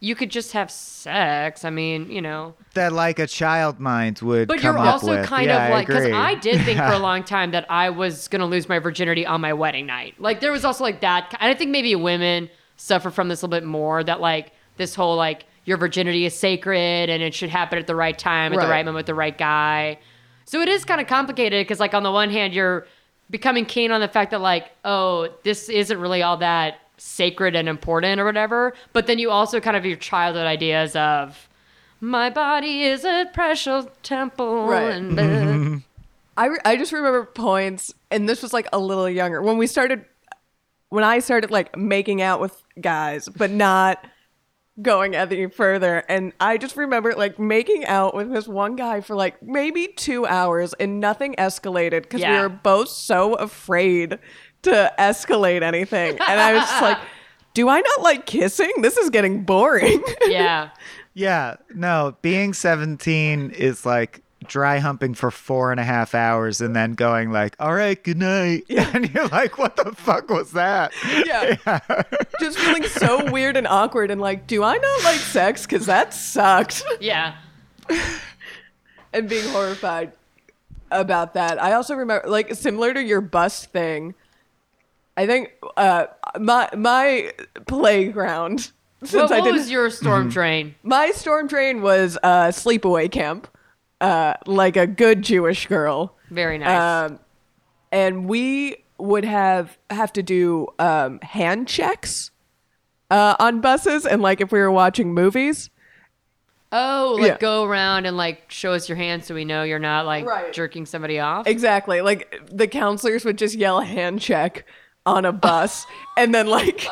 [0.00, 1.64] you could just have sex.
[1.64, 2.54] I mean, you know.
[2.74, 6.12] That like a child mind would But you're also kind Yeah, of like because agree.
[6.16, 9.40] I did think for a long time that I was gonna lose my virginity on
[9.40, 10.14] my wedding night.
[10.20, 13.46] Like there was also like that, and I think maybe women suffer from this a
[13.46, 14.04] little bit more.
[14.04, 17.94] That like this whole like your virginity is sacred and it should happen at the
[17.96, 18.64] right time, at Right.
[18.66, 19.98] the right moment, with the right guy.
[20.44, 22.86] So it is kind of complicated because like on the one hand you're
[23.30, 27.68] becoming keen on the fact that like oh this isn't really all that sacred and
[27.68, 31.48] important or whatever, but then you also kind of your childhood ideas of.
[32.00, 34.66] My body is a precious temple.
[34.66, 34.94] Right.
[34.94, 35.82] And
[36.36, 39.66] I, re- I just remember points, and this was like a little younger when we
[39.66, 40.04] started,
[40.88, 44.04] when I started like making out with guys, but not
[44.82, 45.98] going any further.
[46.08, 50.26] And I just remember like making out with this one guy for like maybe two
[50.26, 54.18] hours, and nothing escalated because we were both so afraid
[54.64, 56.18] to escalate anything.
[56.20, 56.98] And I was just like,
[57.54, 58.72] do I not like kissing?
[58.82, 60.02] This is getting boring.
[60.26, 60.70] yeah.
[61.14, 66.74] Yeah, no, being 17 is like dry humping for four and a half hours and
[66.74, 68.64] then going like, all right, good night.
[68.68, 68.90] Yeah.
[68.94, 70.92] And you're like, what the fuck was that?
[71.24, 71.56] Yeah.
[72.40, 75.62] just feeling so weird and awkward and like, do I not like sex?
[75.62, 76.82] Because that sucked.
[77.00, 77.36] Yeah.
[79.12, 80.12] and being horrified
[80.90, 81.60] about that.
[81.62, 84.14] I also remember, like, similar to your bust thing.
[85.16, 86.06] I think uh,
[86.38, 87.32] my my
[87.66, 88.70] playground.
[89.02, 90.74] Since What, I didn't, was your storm drain?
[90.82, 93.46] my storm drain was uh, sleepaway camp,
[94.00, 96.16] uh, like a good Jewish girl.
[96.30, 97.10] Very nice.
[97.10, 97.18] Um,
[97.92, 102.30] and we would have have to do um, hand checks
[103.10, 105.68] uh, on buses, and like if we were watching movies.
[106.72, 107.38] oh, like yeah.
[107.38, 110.52] go around and like show us your hand so we know you're not like Right.
[110.52, 111.46] jerking somebody off.
[111.46, 112.00] Exactly.
[112.00, 114.64] Like the counselors would just yell hand check
[115.06, 115.86] on a bus
[116.16, 116.86] and then like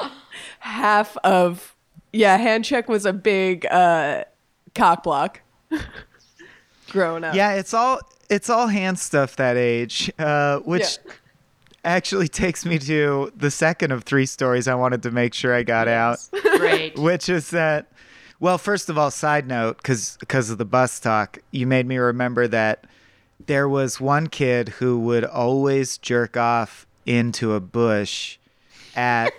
[0.60, 1.74] half of
[2.12, 4.24] yeah, hand check was a big uh
[4.74, 5.40] cock block
[6.90, 7.34] growing up.
[7.34, 11.12] Yeah, it's all it's all hand stuff that age, uh, which Yeah.
[11.84, 15.62] actually takes me to the second of three stories I wanted to make sure I
[15.62, 16.18] got out.
[16.56, 16.96] Great.
[16.98, 17.86] which is that
[18.40, 21.96] well first of all side note because because of the bus talk you made me
[21.96, 22.84] remember that
[23.46, 28.38] there was one kid who would always jerk off into a bush
[28.94, 29.32] at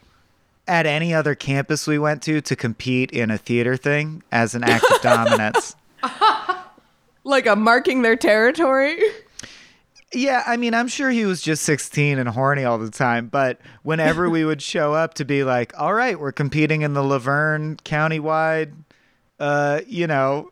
[0.68, 4.62] at any other campus we went to to compete in a theater thing as an
[4.62, 5.74] act of dominance
[7.24, 8.98] Like a marking their territory.
[10.12, 13.60] Yeah, I mean, I'm sure he was just 16 and horny all the time, but
[13.82, 17.76] whenever we would show up to be like, all right, we're competing in the Laverne
[17.84, 18.72] countywide,
[19.40, 20.50] uh, you know,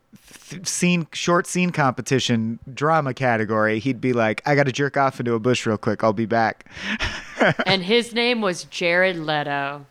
[0.48, 5.20] th- scene, short scene competition drama category, he'd be like, I got to jerk off
[5.20, 6.02] into a bush real quick.
[6.02, 6.68] I'll be back.
[7.66, 9.84] and his name was Jared Leto.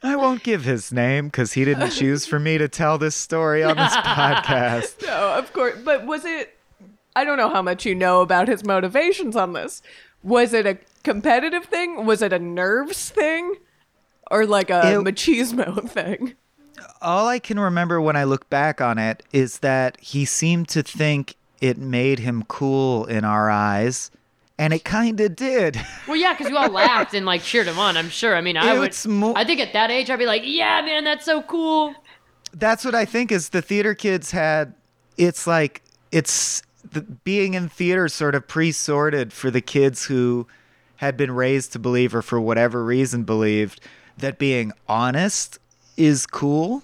[0.00, 3.64] I won't give his name because he didn't choose for me to tell this story
[3.64, 5.04] on this podcast.
[5.04, 5.76] No, of course.
[5.84, 6.56] But was it
[7.16, 9.82] I don't know how much you know about his motivations on this.
[10.22, 12.06] Was it a competitive thing?
[12.06, 13.54] Was it a nerves thing?
[14.30, 16.34] Or like a It- machismo thing?
[17.00, 20.82] All I can remember when I look back on it is that he seemed to
[20.82, 24.10] think it made him cool in our eyes,
[24.58, 25.80] and it kind of did.
[26.06, 27.96] Well, yeah, because you all laughed and like cheered him on.
[27.96, 28.34] I'm sure.
[28.34, 28.88] I mean, I would.
[28.88, 31.94] It's mo- I think at that age, I'd be like, "Yeah, man, that's so cool."
[32.52, 34.74] That's what I think is the theater kids had.
[35.16, 35.82] It's like
[36.12, 40.46] it's the, being in theater sort of pre-sorted for the kids who
[40.96, 43.80] had been raised to believe or for whatever reason believed
[44.16, 45.58] that being honest
[45.96, 46.82] is cool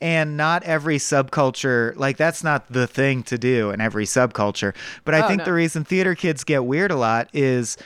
[0.00, 4.74] and not every subculture like that's not the thing to do in every subculture.
[5.04, 5.44] But i Oh, think no.
[5.46, 7.76] the reason theater kids get weird a lot is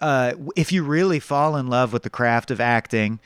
[0.00, 3.20] uh, if you really fall in love with the craft of acting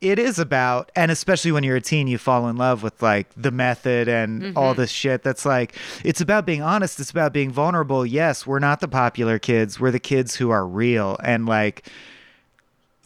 [0.00, 3.28] it is about and especially when you're a teen you fall in love with like
[3.36, 7.52] the method and all this shit that's like it's about being honest it's about being
[7.52, 8.04] vulnerable.
[8.04, 11.16] Yes we're not the popular kids we're the kids who are real.
[11.22, 11.88] And like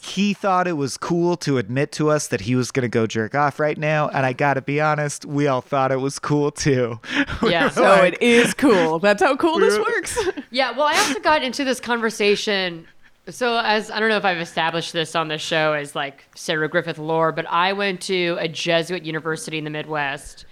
[0.01, 3.07] he thought it was cool to admit to us that he was going to go
[3.07, 6.51] jerk off right now and i gotta be honest we all thought it was cool
[6.51, 7.01] too
[7.43, 7.69] We Yeah.
[7.71, 8.99] So So like- it is cool.
[8.99, 10.19] That's how cool this works.
[10.51, 12.87] Yeah, well, I also got into this conversation.
[13.29, 16.69] So, as I don't know if I've established this on the show as like Sarah
[16.69, 20.47] Griffith lore, but I went to a Jesuit university in the Midwest.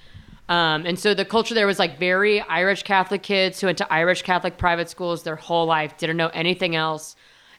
[0.49, 3.91] Um, and so the culture there was like very Irish Catholic kids who went to
[3.93, 7.15] Irish Catholic private schools their whole life, didn't know anything else.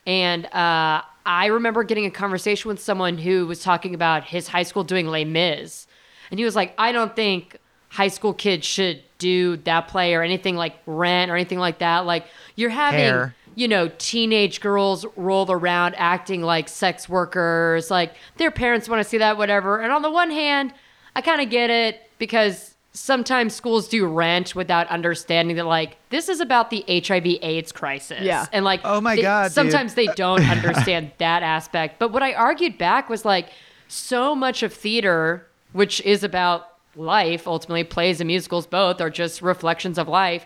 [0.06, 4.64] And uh, I remember getting a conversation with someone who was talking about his high
[4.64, 5.88] school doing Les Mis.
[6.30, 7.58] And he was like, I don't think
[7.90, 12.06] high school kids should do that play or anything like Rent or anything like that.
[12.06, 13.36] Like, you're having Hair.
[13.56, 19.10] you know, teenage girls roll around acting like sex workers, like their parents want to
[19.10, 19.80] see that, whatever.
[19.80, 20.74] And on the one hand,
[21.16, 26.30] I kind of get it because sometimes schools do rent without understanding that, like, this
[26.30, 28.22] is about the HIV AIDS crisis.
[28.22, 28.46] Yeah.
[28.54, 29.52] And, like, Oh my they- God, dude.
[29.52, 32.00] sometimes they don't understand that aspect.
[32.00, 33.50] But what I argued back was like,
[33.88, 39.42] so much of theater, which is about life, ultimately, plays and musicals both are just
[39.42, 40.46] reflections of life.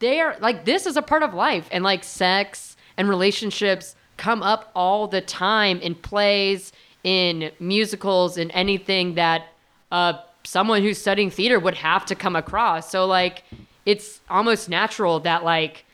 [0.00, 1.68] They are like, this is a part of life.
[1.70, 6.72] And like, sex and relationships come up all the time in plays,
[7.04, 9.46] in musicals, in anything that
[9.92, 10.14] uh,
[10.48, 12.90] someone who's studying theater would have to come across.
[12.90, 13.44] So, like,
[13.84, 15.84] it's almost natural that, like,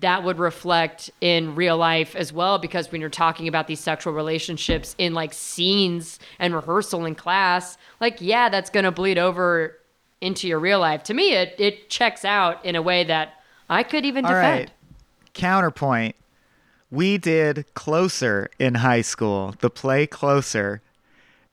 [0.00, 4.12] that would reflect in real life as well because when you're talking about these sexual
[4.12, 9.76] relationships in like scenes and rehearsal in class like yeah that's going to bleed over
[10.20, 13.82] into your real life to me it it checks out in a way that i
[13.82, 14.70] could even All defend right.
[15.38, 16.16] Counterpoint.
[16.90, 20.82] We did Closer in high school, the play Closer.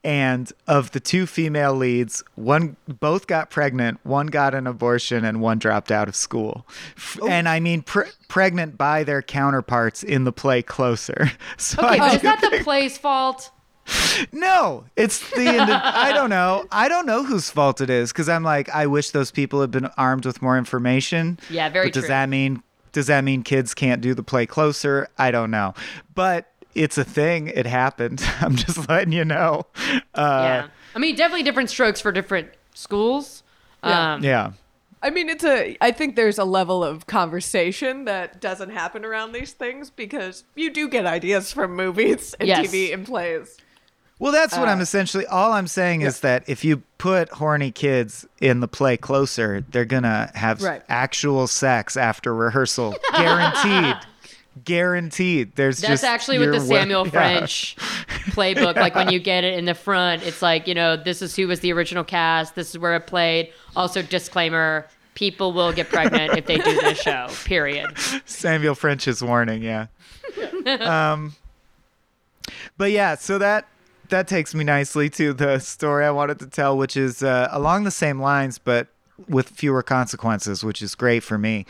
[0.05, 5.41] And of the two female leads, one both got pregnant, one got an abortion, and
[5.41, 6.67] one dropped out of school.
[6.95, 7.27] F- oh.
[7.27, 11.31] And I mean pre- pregnant by their counterparts in the play Closer.
[11.57, 13.49] So okay I but do is that the play's fault
[14.31, 16.65] no, it's the indi- I don't know.
[16.71, 19.71] I don't know whose fault it is because I'm like I wish those people had
[19.71, 21.39] been armed with more information.
[21.49, 22.07] Yeah, very But does true.
[22.09, 22.63] that mean
[22.93, 25.07] does that mean kids can't do the play closer?
[25.17, 25.73] I don't know,
[26.15, 27.47] but it's a thing.
[27.47, 28.23] It happened.
[28.41, 29.65] I'm just letting you know.
[30.13, 33.43] Uh, yeah i mean definitely different strokes for different schools
[33.83, 34.13] Yeah.
[34.13, 34.51] um yeah.
[35.03, 35.77] I mean, it's a.
[35.81, 40.71] I think there's a level of conversation that doesn't happen around these things because you
[40.71, 42.65] do get ideas from movies and Yes.
[42.71, 43.55] TV and plays.
[44.17, 45.27] Well, that's what I'm Uh, essentially.
[45.27, 49.85] All I'm saying is that if you put horny kids in the play closer, they're
[49.85, 50.81] gonna have Right.
[50.89, 53.97] actual sex after rehearsal, guaranteed.
[54.63, 55.55] Guaranteed.
[55.55, 57.11] There's That's actually with the Samuel yeah.
[57.11, 57.75] French
[58.27, 58.75] playbook.
[58.75, 61.47] Like when you get it in the front, it's like, you know, this is who
[61.47, 63.51] was the original cast, this is where it played.
[63.75, 67.87] Also, disclaimer people will get pregnant if they do this show, period.
[68.25, 69.87] Samuel French's warning, yeah.
[70.79, 71.35] um,
[72.77, 73.67] but yeah, so that
[74.09, 77.85] that takes me nicely to the story I wanted to tell, which is uh, along
[77.85, 78.87] the same lines, but
[79.27, 81.65] with fewer consequences, which is great for me.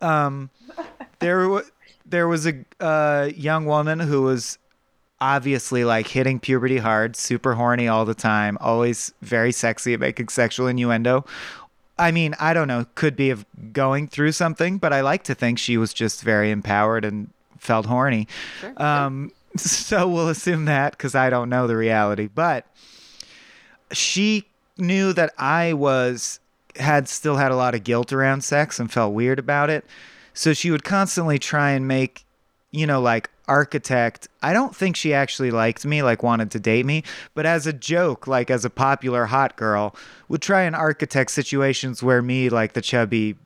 [0.00, 0.50] Um,
[1.18, 1.62] there, wa
[2.06, 4.58] there was a uh, young woman who was
[5.20, 10.28] obviously like hitting puberty hard, super horny all the time, always very sexy at making
[10.28, 11.24] sexual innuendo.
[11.98, 15.34] I mean, I don't know, could be of going through something, but I like to
[15.34, 18.26] think she was just very empowered and felt horny.
[18.76, 22.28] Um, so we'll assume that because I don't know the reality.
[22.32, 22.66] But
[23.92, 26.40] she knew that I was
[26.76, 29.84] had still had a lot of guilt around sex and felt weird about it.
[30.34, 32.24] So she would constantly try and make,
[32.70, 34.28] you know, like architect.
[34.42, 37.72] I don't think she actually liked me, like wanted to date me, but as a
[37.72, 39.94] joke, like as a popular hot girl,
[40.28, 43.36] would try and architect situations where me, like the chubby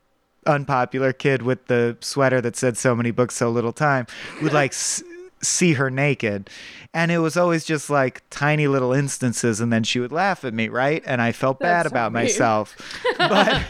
[0.46, 4.06] unpopular kid with the sweater that said so many books so little time
[4.40, 5.02] would like s-
[5.42, 6.48] see her naked
[6.94, 10.54] and it was always just like tiny little instances and then she would laugh at
[10.54, 12.22] me right and i felt bad so about mean.
[12.22, 12.76] myself
[13.18, 13.62] but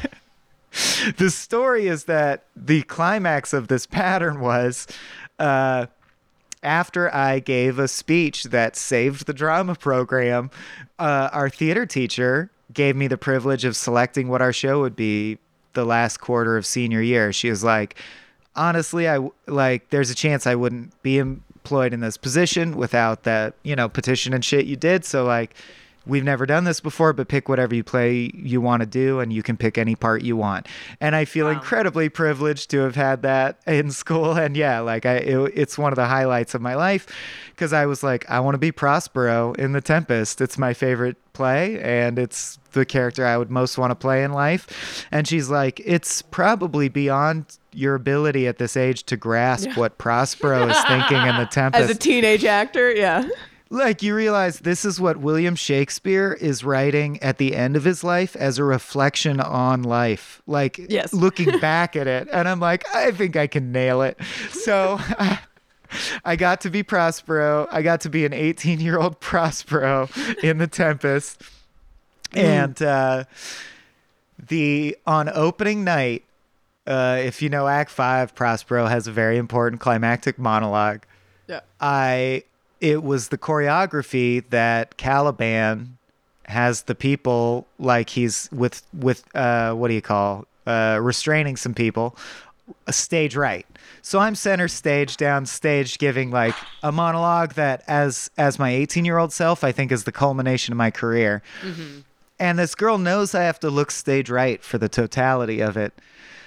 [1.17, 4.87] the story is that the climax of this pattern was
[5.39, 5.87] uh
[6.63, 10.51] after I gave a speech that saved the drama program,
[10.99, 15.39] uh, our theater teacher gave me the privilege of selecting what our show would be
[15.75, 17.33] the last quarter of senior year.
[17.33, 17.97] She was like,
[18.57, 23.55] honestly, I like, there's a chance I wouldn't be employed in this position without that,
[23.63, 25.05] you know, petition and shit you did.
[25.05, 25.55] So, like,
[26.07, 29.33] we've never done this before, but pick whatever you play you want to do, and
[29.33, 30.67] you can pick any part you want.
[31.01, 31.53] And I feel Wow.
[31.53, 34.33] incredibly privileged to have had that in school.
[34.33, 37.07] And yeah, like I, it, it's one of the highlights of my life
[37.51, 40.41] because I was like, I want to be Prospero in The Tempest.
[40.41, 44.33] It's my favorite play, and it's the character I would most want to play in
[44.33, 45.07] life.
[45.11, 50.69] And she's like, it's probably beyond your ability at this age to grasp what Prospero
[50.69, 53.29] is thinking in The Tempest As a teenage actor, yeah.
[53.71, 58.03] Like you realize this is what William Shakespeare is writing at the end of his
[58.03, 60.41] life as a reflection on life.
[60.47, 61.13] Like Yes.
[61.13, 62.29] looking back at it.
[62.33, 64.19] And I'm like, I think I can nail it.
[64.53, 64.99] So
[66.25, 67.67] I got to be Prospero.
[67.71, 70.09] I got to be an 18 year old Prospero
[70.43, 71.43] in the Tempest.
[72.35, 73.25] And uh,
[74.39, 76.25] the on opening night,
[76.87, 81.05] uh, if you know Act Five, Prospero has a very important climactic monologue.
[81.49, 81.61] Yeah.
[81.81, 82.45] I
[82.81, 85.99] it was the choreography that Caliban
[86.45, 91.75] has the people like he's with with uh what do you call uh restraining some
[91.75, 92.17] people
[92.87, 93.67] a stage right.
[94.03, 99.33] So I'm center stage down stage giving like a monologue that as as my 18-year-old
[99.33, 101.43] self I think is the culmination of my career.
[102.39, 105.93] And this girl knows I have to look stage right for the totality of it.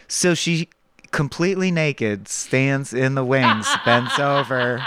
[0.07, 0.69] So she
[1.11, 4.83] completely naked stands in the wings, bends over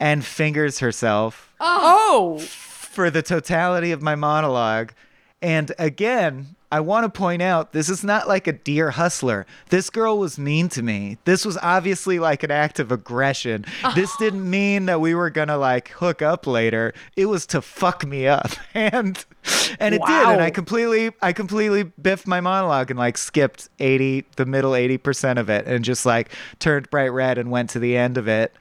[0.00, 4.92] and fingers herself Oh, for the totality of my monologue.
[5.40, 9.46] And again, I want to point out this is not like a dear hustler.
[9.70, 11.16] This girl was mean to me.
[11.24, 13.64] This was obviously like an act of aggression.
[13.94, 16.92] This didn't mean that we were going to like hook up later.
[17.16, 18.50] It was to fuck me up.
[18.74, 19.24] And
[19.80, 24.26] and it did and I completely I completely biffed my monologue and like skipped 80
[24.36, 27.96] the middle 80% of it and just like turned bright red and went to the
[27.96, 28.52] end of it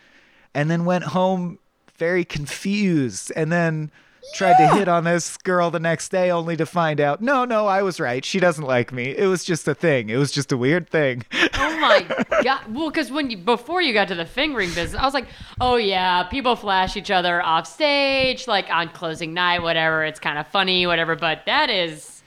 [0.58, 1.60] and then went home
[1.98, 3.92] very confused and then
[4.36, 7.66] tried to hit on this girl the next day only to find out no no
[7.66, 10.52] i was right she doesn't like me it was just a thing it was just
[10.52, 11.24] a weird thing
[11.60, 12.02] Oh my
[12.44, 12.60] god!
[12.70, 15.28] Well, because when you before you got to the fingering business, I was like,
[15.62, 20.04] oh yeah, people flash each other off stage, like on closing night, whatever.
[20.04, 21.16] It's kind of funny, whatever.
[21.16, 22.22] But that is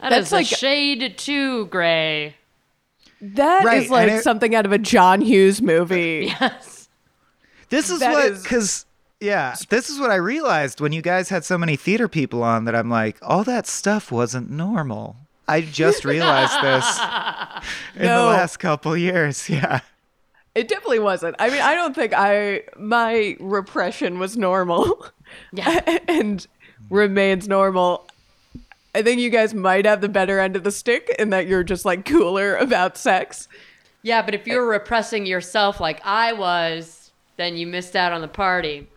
[0.00, 2.34] that That's is like- a shade too gray.
[3.20, 6.32] that is Right, like it- something out of a John Hughes movie.
[6.40, 6.71] Yes.
[7.72, 8.86] This is That what is- because
[9.20, 12.64] yeah this is what i realized when you guys had so many theater people on
[12.64, 15.16] that i'm like all that stuff wasn't normal
[15.46, 16.98] i just realized this
[17.96, 18.22] in No.
[18.22, 19.80] the last couple years yeah
[20.54, 21.36] It definitely wasn't.
[21.38, 25.06] I mean, I don't think I my repression was normal.
[25.52, 25.80] Yeah.
[26.08, 26.46] and
[26.90, 28.06] remains normal.
[28.94, 31.64] I think you guys might have the better end of the stick in that you're
[31.64, 33.48] just like cooler about sex.
[34.02, 37.01] Yeah, but if you're repressing yourself like I was,
[37.42, 38.88] then you missed out on the party.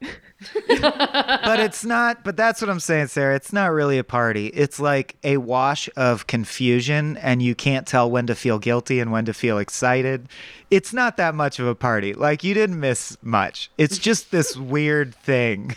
[0.68, 3.34] but it's not but that's what i'm saying sarah.
[3.34, 4.48] It's not really a party.
[4.48, 9.10] It's like a wash of confusion and you can't tell when to feel guilty and
[9.10, 10.28] when to feel excited.
[10.70, 12.12] It's not that much of a party.
[12.12, 13.70] Like you didn't miss much.
[13.78, 15.74] It's just this weird thing.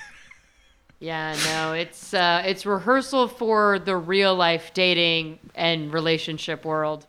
[0.99, 7.05] Yeah, no, it's uh, it's rehearsal for the real life dating and relationship world.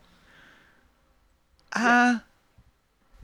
[1.75, 2.19] uh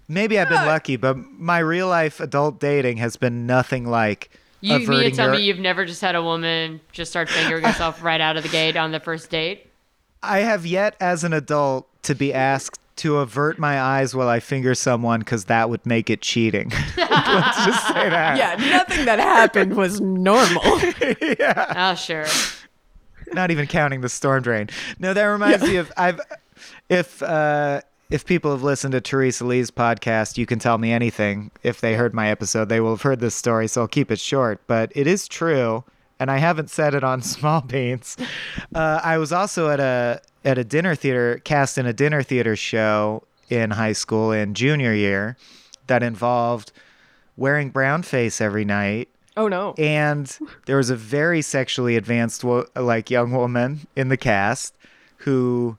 [0.09, 4.31] maybe i've been lucky but my real life adult dating has been nothing like
[4.61, 7.29] You mean to averting tell your- me you've never just had a woman just start
[7.29, 9.71] fingering herself right out of the gate on the first date?
[10.23, 14.41] I have yet, as an adult, to be asked to avert my eyes while I
[14.41, 16.71] finger someone because that would make it cheating.
[16.97, 18.39] Let's just say that.
[18.39, 20.63] Yeah, nothing that happened was normal.
[21.39, 21.91] yeah.
[21.91, 22.25] Oh, sure.
[23.35, 24.71] Not even counting the storm drain.
[24.99, 26.21] No, that reminds me of I've
[26.89, 31.51] if uh if people have listened to Teresa Lee's podcast, you can tell me anything.
[31.63, 34.21] If they heard my episode, they will have heard this story, so I'll keep it
[34.21, 34.61] short.
[34.67, 35.85] But it is true,
[36.21, 38.17] and I haven't said it on Small Beans.
[38.75, 42.55] Uh, I was also at a at a dinner theater cast in a dinner theater
[42.55, 45.37] show in high school in junior year
[45.87, 46.73] that involved
[47.37, 49.75] wearing brown face every night Oh no.
[49.79, 54.75] and there was a very sexually advanced wo- like young woman in the cast
[55.19, 55.77] who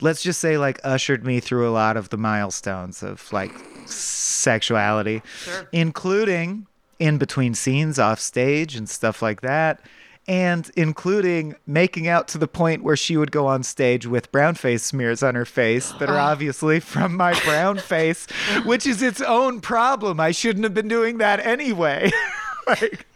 [0.00, 3.52] let's just say like ushered me through a lot of the milestones of like
[3.86, 5.68] sexuality Sure.
[5.72, 6.66] including
[6.98, 9.80] in between scenes off stage and stuff like that
[10.26, 14.54] and including making out to the point where she would go on stage with brown
[14.54, 18.26] face smears on her face that are obviously from my brown face
[18.64, 22.10] which is its own problem i shouldn't have been doing that anyway
[22.66, 23.06] like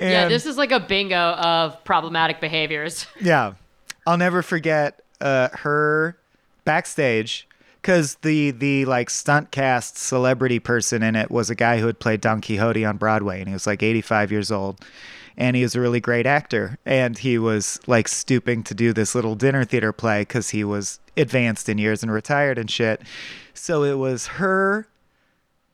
[0.00, 3.06] yeah, this is like a bingo of problematic behaviors.
[3.20, 3.52] yeah.
[4.06, 6.16] I'll never forget uh, her
[6.64, 7.46] backstage
[7.80, 11.98] because the the like stunt cast celebrity person in it was a guy who had
[11.98, 14.80] played Don Quixote on Broadway and he was like 85 years old
[15.36, 19.14] and he was a really great actor and he was like stooping to do this
[19.14, 23.00] little dinner theater play because he was advanced in years and retired and shit.
[23.54, 24.86] So it was her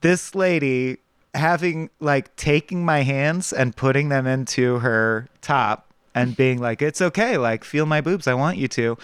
[0.02, 0.98] this lady
[1.34, 5.85] having like taking my hands and putting them into her top
[6.16, 8.96] and being like it's okay like feel my boobs i want you to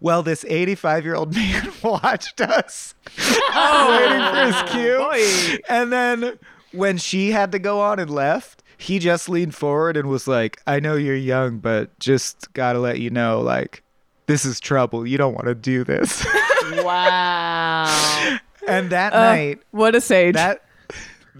[0.00, 5.58] well this 85 year old man watched us oh, waiting for his cue boy.
[5.68, 6.38] and then
[6.72, 10.62] when she had to go on and left he just leaned forward and was like
[10.66, 13.82] i know you're young but just gotta let you know like
[14.26, 16.24] this is trouble you don't want to do this
[16.84, 18.38] Wow.
[18.68, 20.34] and that Uh, night what a sage.
[20.34, 20.62] that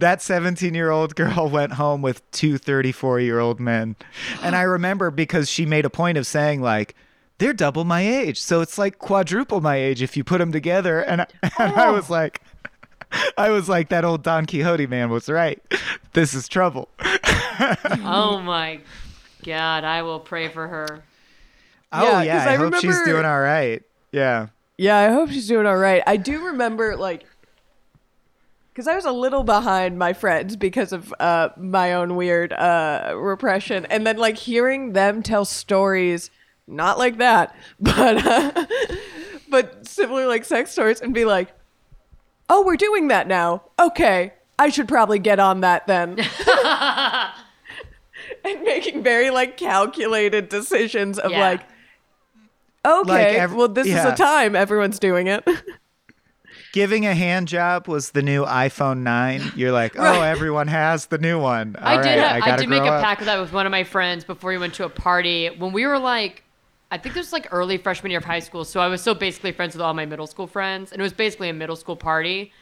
[0.01, 3.97] that 17 year old girl went home with two 34 year old men.
[4.43, 6.95] And i remember because she made a point of saying like
[7.39, 8.39] they're double my age.
[8.41, 11.01] So it's like quadruple my age if you put them together.
[11.01, 11.27] And, I-
[11.59, 12.15] and i was oh.
[12.15, 12.43] like
[13.39, 15.63] i was like that old don quixote man was right.
[16.13, 16.89] This is trouble.
[18.03, 18.81] Oh my
[19.45, 21.03] god, I will pray for her.
[21.93, 23.83] oh Yeah, yeah 'cause i, I hope she's doing all right.
[24.13, 24.49] Yeah.
[24.79, 26.03] Yeah, I hope she's doing all right.
[26.07, 27.27] I do remember like
[28.81, 33.13] because I was a little behind my friends because of uh, my own weird uh,
[33.15, 36.31] repression, and then like hearing them tell stories,
[36.67, 38.67] not like that, but uh,
[39.51, 41.53] but similar like sex stories, and be like,
[42.49, 43.65] "Oh, we're doing that now.
[43.79, 46.19] Okay, I should probably get on that then."
[48.45, 51.41] and making very like calculated decisions of Yeah.
[51.41, 51.61] like,
[52.87, 54.15] okay, ev- well, this is yeah.
[54.15, 55.47] a time everyone's doing it.
[56.73, 59.53] Giving a hand job was the new iPhone 9.
[59.57, 60.29] You're like, oh, Right.
[60.29, 61.75] everyone has the new one.
[61.81, 62.09] I All did.
[62.19, 63.03] right, ha- I, did make a up.
[63.03, 65.73] pact with that with one of my friends before we went to a party when
[65.73, 66.45] we were like,
[66.93, 68.65] I think this was like early freshman year of high school.
[68.65, 71.13] So I was still basically friends with all my middle school friends, and it was
[71.13, 72.53] basically a middle school party.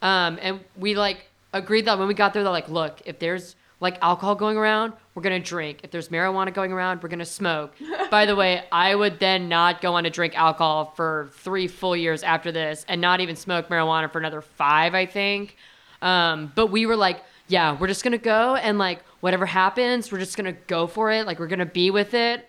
[0.00, 3.56] Um, and we like agreed that when we got there, they're like, look, if there's
[3.80, 5.80] like alcohol going around, we're gonna drink.
[5.82, 7.74] If there's marijuana going around, we're gonna smoke.
[8.10, 11.96] By the way, I would then not go on to drink alcohol for three full
[11.96, 15.56] years after this, and not even smoke marijuana for another five, I think.
[16.00, 20.18] Um, but we were like, yeah, we're just gonna go and like whatever happens, we're
[20.18, 21.26] just gonna go for it.
[21.26, 22.48] Like we're gonna be with it.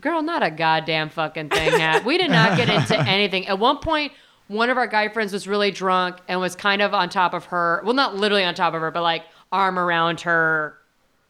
[0.00, 2.06] Girl, not a goddamn fucking thing happened.
[2.06, 3.46] We did not get into anything.
[3.46, 4.12] At one point,
[4.48, 7.46] one of our guy friends was really drunk and was kind of on top of
[7.46, 7.82] her.
[7.84, 9.24] Well, not literally on top of her, but like
[9.54, 10.76] arm around her,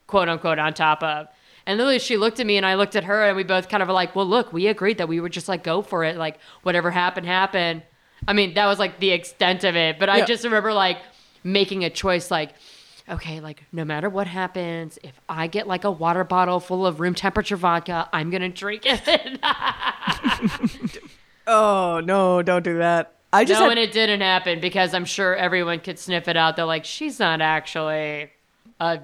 [0.06, 1.28] quote unquote, on top of.
[1.66, 3.82] And literally, she looked at me and I looked at her, and we both kind
[3.82, 6.16] of were like, well, look, we agreed that we would just like go for it.
[6.16, 7.82] Like, whatever happened, happened.
[8.28, 9.98] I mean, that was like the extent of it.
[9.98, 10.24] But I Yeah.
[10.26, 10.98] just remember like
[11.42, 12.50] making a choice like,
[13.08, 17.00] okay, like no matter what happens, if I get like a water bottle full of
[17.00, 19.40] room temperature vodka, I'm going to drink it.
[21.46, 23.13] Oh no, don't do that.
[23.34, 26.36] I just no, had- and it didn't happen because I'm sure everyone could sniff it
[26.36, 26.56] out.
[26.56, 28.30] They're like, she's not actually
[28.80, 29.00] a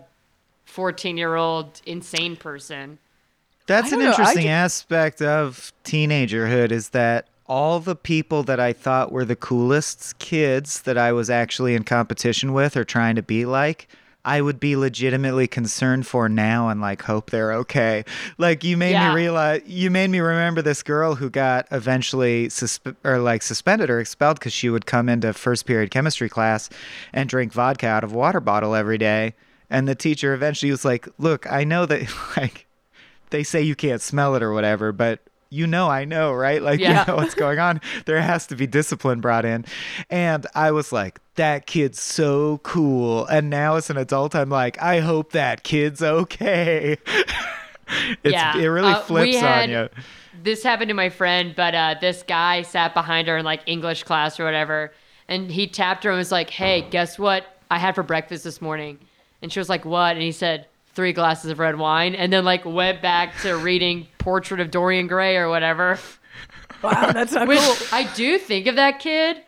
[0.65, 2.99] 14 year old insane person.
[3.67, 8.73] That's an know, interesting ju- aspect of teenagerhood is that all the people that I
[8.73, 13.23] thought were the coolest kids that I was actually in competition with or trying to
[13.23, 13.89] be like,
[14.25, 18.05] I would be legitimately concerned for now and like hope they're okay.
[18.37, 19.09] Like you made Yeah.
[19.11, 23.89] me realize you made me remember this girl who got eventually susp- or like suspended
[23.89, 26.69] or expelled because she would come into first period chemistry class
[27.15, 29.35] and drink vodka out of a water bottle every day.
[29.71, 32.03] And the teacher eventually was like, "Look, I know that
[32.37, 32.67] like
[33.31, 36.63] they say you can't smell it or whatever, but you know I know, right?
[36.63, 37.01] Like Yeah.
[37.01, 37.81] you know what's going on.
[38.07, 39.65] There has to be discipline brought in.
[40.09, 43.27] And I was like, that kid's so cool.
[43.27, 46.97] And now as an adult, I'm like, I hope that kid's okay.
[48.23, 48.57] it's Yeah.
[48.57, 49.89] it really Uh, flips had- on you.
[50.43, 54.05] This happened to my friend, but uh, this guy sat behind her in like English
[54.05, 54.93] class or whatever.
[55.29, 58.63] And he tapped her and was like, hey, guess what I had for breakfast this
[58.63, 58.99] morning?
[59.43, 60.13] And she was like, what?
[60.13, 62.15] And he said, three glasses of red wine.
[62.15, 65.99] And then like went back to reading Portrait of Dorian Gray or whatever.
[66.83, 67.77] wow, that's not Which cool.
[67.93, 69.43] I do think of that kid,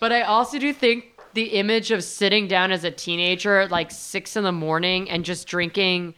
[0.00, 3.90] but I also do think the image of sitting down as a teenager at like
[3.90, 6.14] six in the morning and just drinking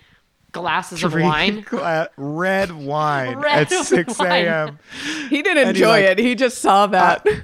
[0.52, 1.60] glasses of wine.
[1.68, 4.78] gla- red wine Red at 6 a.m.
[5.28, 6.18] He didn't And you're enjoy like, it.
[6.18, 7.22] He just saw that.
[7.26, 7.42] I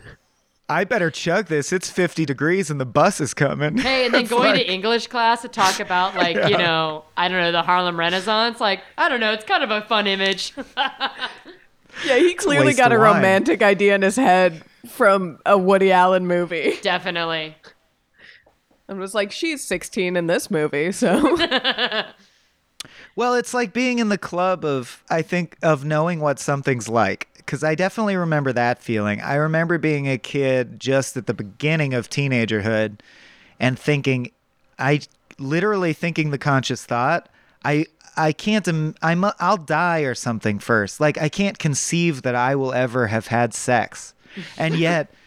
[0.68, 1.72] better chug this.
[1.72, 3.76] It's 50 degrees and the bus is coming.
[3.78, 7.28] Hey, and then going like- to English class to talk about like, you know, I
[7.28, 8.60] don't know, the Harlem Renaissance.
[8.60, 10.54] Like, I don't know, it's kind of a fun image.
[10.76, 13.16] yeah, he clearly got a of wine.
[13.16, 16.78] romantic idea in his head from a Woody Allen movie.
[16.82, 17.56] Definitely.
[18.88, 21.38] And was like, she's 16 in this movie, so
[23.16, 27.28] Well, it's like being in the club of, I think, of knowing what something's like.
[27.44, 29.20] Because I definitely remember that feeling.
[29.20, 33.00] I remember being a kid just at the beginning of teenagerhood
[33.60, 34.30] and thinking,
[34.78, 35.00] I
[35.38, 37.28] literally thinking the conscious thought,
[37.64, 37.86] I.
[38.16, 38.68] I can't.
[38.68, 38.94] im-.
[39.02, 41.00] I'll die or something first.
[41.00, 44.14] Like I can't conceive that I will ever have had sex,
[44.56, 45.12] and yet,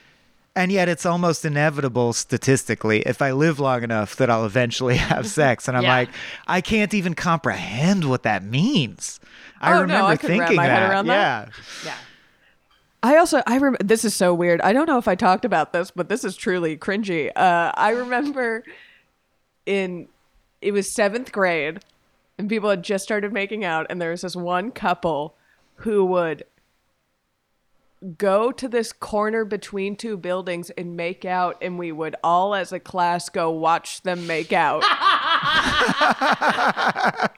[0.58, 5.28] and yet it's almost inevitable statistically if I live long enough that I'll eventually have
[5.28, 5.68] sex.
[5.68, 5.96] And I'm Yeah.
[5.96, 6.10] like,
[6.48, 9.20] I can't even comprehend what that means.
[9.62, 10.80] I Oh, no, remember I couldn't wrap thinking my that.
[10.82, 11.50] head around that.
[11.86, 11.90] yeah.
[11.92, 11.96] Yeah.
[13.04, 14.60] I also I remember this is so weird.
[14.62, 17.32] I don't know if I talked about this, but this is truly cringy.
[17.36, 18.64] Uh, I remember
[19.66, 20.08] in
[20.62, 21.80] it was seventh grade,
[22.40, 25.36] and people had just started making out, and there was this one couple
[25.76, 26.44] who would
[28.18, 32.72] go to this corner between two buildings and make out, and we would all as
[32.72, 34.84] a class go watch them make out.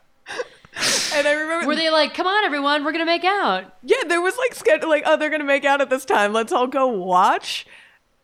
[1.14, 3.74] and I remember Were they like, come on, everyone, we're going to make out?
[3.84, 6.34] yeah, there was like schedule like, oh, they're gonna make out at this time.
[6.34, 7.66] Let's all go watch.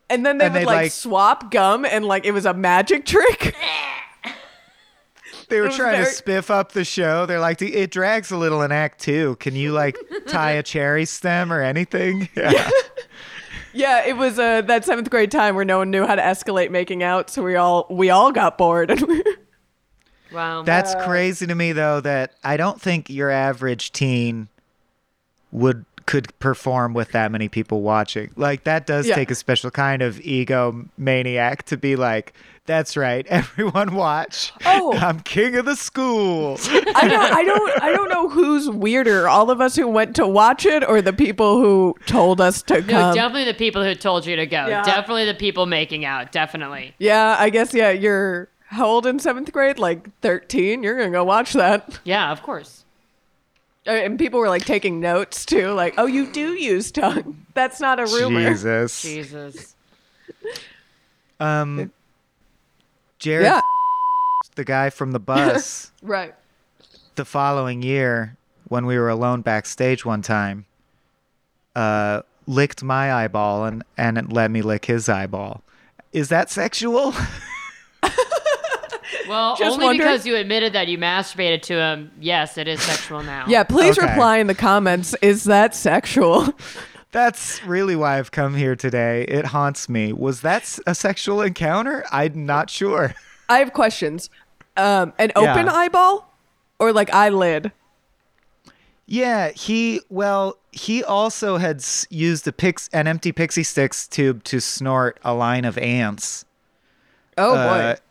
[0.09, 3.05] And then they And would like, like- swap gum and like it was a magic
[3.05, 3.55] trick.
[5.49, 7.25] They were trying very- to spiff up the show.
[7.25, 9.35] They're like, it drags a little in Act Two.
[9.37, 12.29] Can you like tie a cherry stem or anything?
[12.37, 12.69] Yeah.
[13.73, 16.71] Yeah, it was uh, that seventh grade time where no one knew how to escalate
[16.71, 19.03] making out, so we all we all got bored.
[20.31, 20.63] Wow.
[20.63, 24.49] That's crazy to me though that I don't think your average teen
[25.51, 28.29] would could perform with that many people watching.
[28.35, 29.15] Like that does Yeah.
[29.15, 32.33] take a special kind of ego maniac to be like,
[32.67, 34.51] that's right, everyone watch.
[34.65, 34.93] Oh.
[34.97, 36.57] I'm king of the school.
[36.69, 40.27] I don't I don't I don't know who's weirder, all of us who went to
[40.27, 43.15] watch it or the people who told us to no, come.
[43.15, 44.67] definitely the people who told you to go.
[44.67, 44.83] Yeah.
[44.83, 46.31] Definitely the people making out.
[46.31, 46.93] Definitely.
[46.99, 49.77] yeah, I guess yeah, you're how old in seventh grade?
[49.79, 50.83] Like thirteen.
[50.83, 51.99] You're gonna go watch that.
[52.03, 52.84] Yeah, of course.
[53.87, 57.45] Uh, And people were like taking notes too, like, oh, you do use tongue.
[57.53, 58.49] That's not a rumor.
[58.49, 59.01] Jesus.
[59.01, 59.75] Jesus.
[61.39, 61.91] Um
[63.19, 63.61] Jared Yeah.
[64.55, 66.33] the guy from the bus Right.
[67.15, 70.65] the following year when we were alone backstage one time
[71.75, 75.61] uh licked my eyeball and and it let me lick his eyeball
[76.13, 77.13] is that sexual
[79.27, 82.11] Well, Just only wondering- because you admitted that you masturbated to him.
[82.19, 83.45] Yes, it is sexual now.
[83.47, 84.07] Yeah, please Okay.
[84.07, 85.15] reply in the comments.
[85.21, 86.53] Is that sexual?
[87.11, 91.41] that's really why i've come here today it haunts me was that s- a sexual
[91.41, 93.15] encounter i'm not sure
[93.47, 94.29] I have questions.
[94.75, 95.73] Um, an open Yeah.
[95.73, 96.29] eyeball
[96.77, 97.71] or like eyelid?
[99.05, 104.43] yeah he well he also had s- used a pix an empty Pixy Stix tube
[104.45, 106.43] to snort a line of ants
[107.37, 108.01] Oh uh, boy.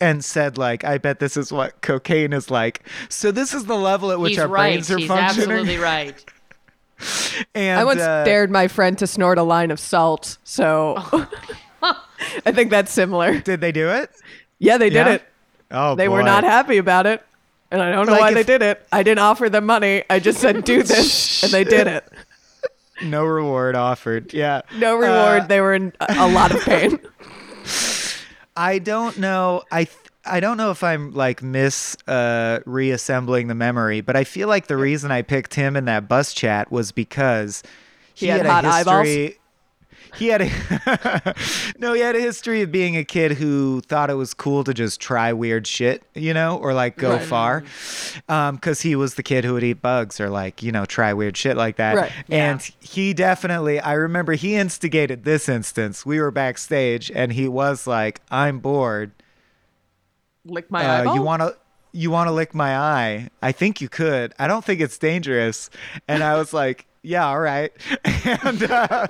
[0.00, 3.76] And said like, "I bet this is what cocaine is like." So this is the
[3.76, 4.72] level at which He's our right.
[4.72, 5.50] brains are He's functioning.
[5.50, 6.24] absolutely right.
[7.54, 10.96] And I once uh, dared my friend to snort a line of salt, so
[11.82, 13.38] I think that's similar.
[13.40, 14.10] Did they do it?
[14.58, 15.12] Yeah, they did Yeah?
[15.14, 15.22] it.
[15.70, 17.22] Oh, They were not happy about it.
[17.70, 18.84] And I don't know Like why if- they did it.
[18.90, 20.02] I didn't offer them money.
[20.10, 21.42] I just said, do this.
[21.44, 22.08] and they did it.
[23.02, 24.32] No reward offered.
[24.32, 24.62] Yeah.
[24.78, 25.42] No reward.
[25.42, 26.98] Uh, they were in a a lot of pain.
[28.58, 29.62] I don't know.
[29.70, 29.96] I th-
[30.26, 34.66] I don't know if I'm like miss uh, reassembling the memory, but I feel like
[34.66, 37.62] the reason I picked him in that bus chat was because
[38.14, 39.06] he, He had a hot eyeballs?
[40.16, 41.34] He had a
[41.78, 41.92] no.
[41.92, 45.00] He had a history of being a kid who thought it was cool to just
[45.00, 47.22] try weird shit, you know, or like go Right.
[47.22, 47.62] far,
[48.52, 51.36] because he was the kid who would eat bugs or like you know try weird
[51.36, 51.96] shit like that.
[51.96, 52.12] Right.
[52.28, 56.04] And he definitely, I remember he instigated this instance.
[56.06, 59.12] We were backstage, and he was like, "I'm bored.
[60.44, 61.14] Lick my Uh, eyeball.
[61.16, 61.56] you want to?"
[61.90, 63.30] You want to lick my eye?
[63.40, 64.34] I think you could.
[64.38, 65.70] I don't think it's dangerous.
[66.06, 67.72] And I was like, yeah, all right.
[68.04, 69.06] And uh,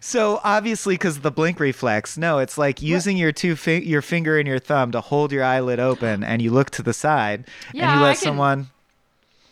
[0.00, 4.38] so obviously, because the blink reflex, no, it's like using your two fi- your finger
[4.38, 7.74] and your thumb to hold your eyelid open, and you look to the side, and
[7.74, 8.66] Yeah, you let I can- someone.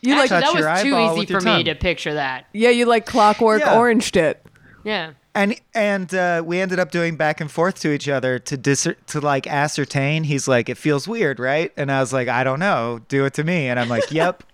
[0.02, 2.46] you like, Actually, touch that your was too easy for your me to picture that.
[2.52, 3.78] yeah, you like clockwork Yeah.
[3.78, 4.44] oranged it.
[4.84, 5.10] Yeah.
[5.32, 8.88] And and uh, we ended up doing back and forth to each other to dis-
[9.06, 10.24] to like ascertain.
[10.24, 13.00] He's like, "It feels weird, right?" And I was like, "I don't know.
[13.08, 14.49] Do it to me." And I'm like, "Yep, c-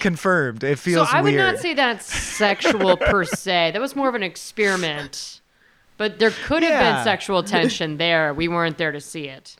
[0.00, 0.64] confirmed.
[0.64, 3.70] It feels so I would weird." not say that's sexual per se.
[3.72, 5.40] That was more of an experiment.
[5.96, 6.94] But there could have Yeah.
[6.96, 8.34] been sexual tension there.
[8.34, 9.56] We weren't there to see it.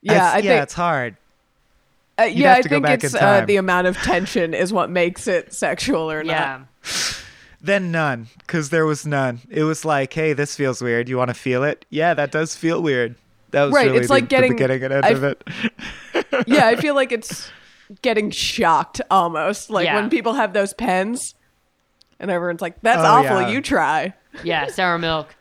[0.00, 0.62] Yeah, It's- I yeah, think.
[0.62, 1.16] it's hard.
[2.18, 6.10] Uh, yeah, I think it's uh, the amount of tension is what makes it sexual
[6.10, 6.60] or Yeah.
[6.84, 7.18] not.
[7.64, 9.38] Then none, because there was none.
[9.48, 11.08] It was like, "Hey, this feels weird.
[11.08, 11.86] You want to feel it?
[11.90, 13.14] Yeah, that does feel weird."
[13.52, 16.48] That was Right, really it's the, like getting- the beginning and end I've- of it.
[16.48, 17.52] yeah, I feel like it's
[18.00, 19.68] getting shocked almost.
[19.70, 19.96] Like Yeah.
[19.96, 21.34] when people have those pens
[22.18, 23.42] and everyone's like, that's Oh, awful.
[23.42, 23.48] yeah.
[23.48, 24.14] You try.
[24.42, 25.34] Yeah, sour milk.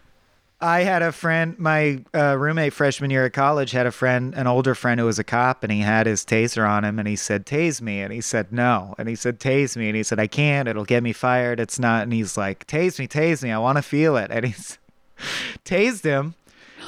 [0.64, 4.46] I had a friend, my uh, roommate freshman year at college had a friend, an
[4.46, 7.16] older friend who was a cop, and he had his taser on him, and he
[7.16, 10.20] said, "Tase me," and he said, "No," and he said, "Tase me," and he said,
[10.20, 10.68] "I can't.
[10.68, 11.60] It'll get me fired.
[11.60, 13.52] It's not." And he's like, "Tase me, tase me.
[13.52, 14.78] I want to feel it." And he's
[15.66, 16.36] tased him,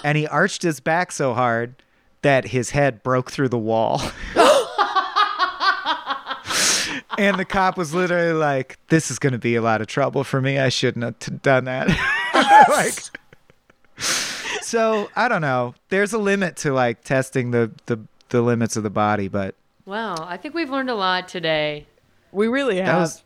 [0.03, 1.74] and he arched his back so hard
[2.22, 3.99] that his head broke through the wall.
[7.18, 10.24] and the cop was literally like, "This is going to be a lot of trouble
[10.24, 10.59] for me.
[10.59, 11.88] I shouldn't have t- done that."
[12.70, 12.93] like
[14.61, 15.76] so I don't know.
[15.89, 17.99] There's a limit to like testing the the,
[18.30, 19.55] the limits of the body, but
[19.86, 21.88] Wow, I think we've learned a lot today.
[22.32, 22.86] We really have.
[22.88, 23.24] that was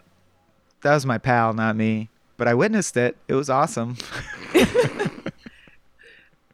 [0.82, 2.10] that was my pal, not me.
[2.36, 3.18] But I witnessed it.
[3.28, 3.98] It was awesome.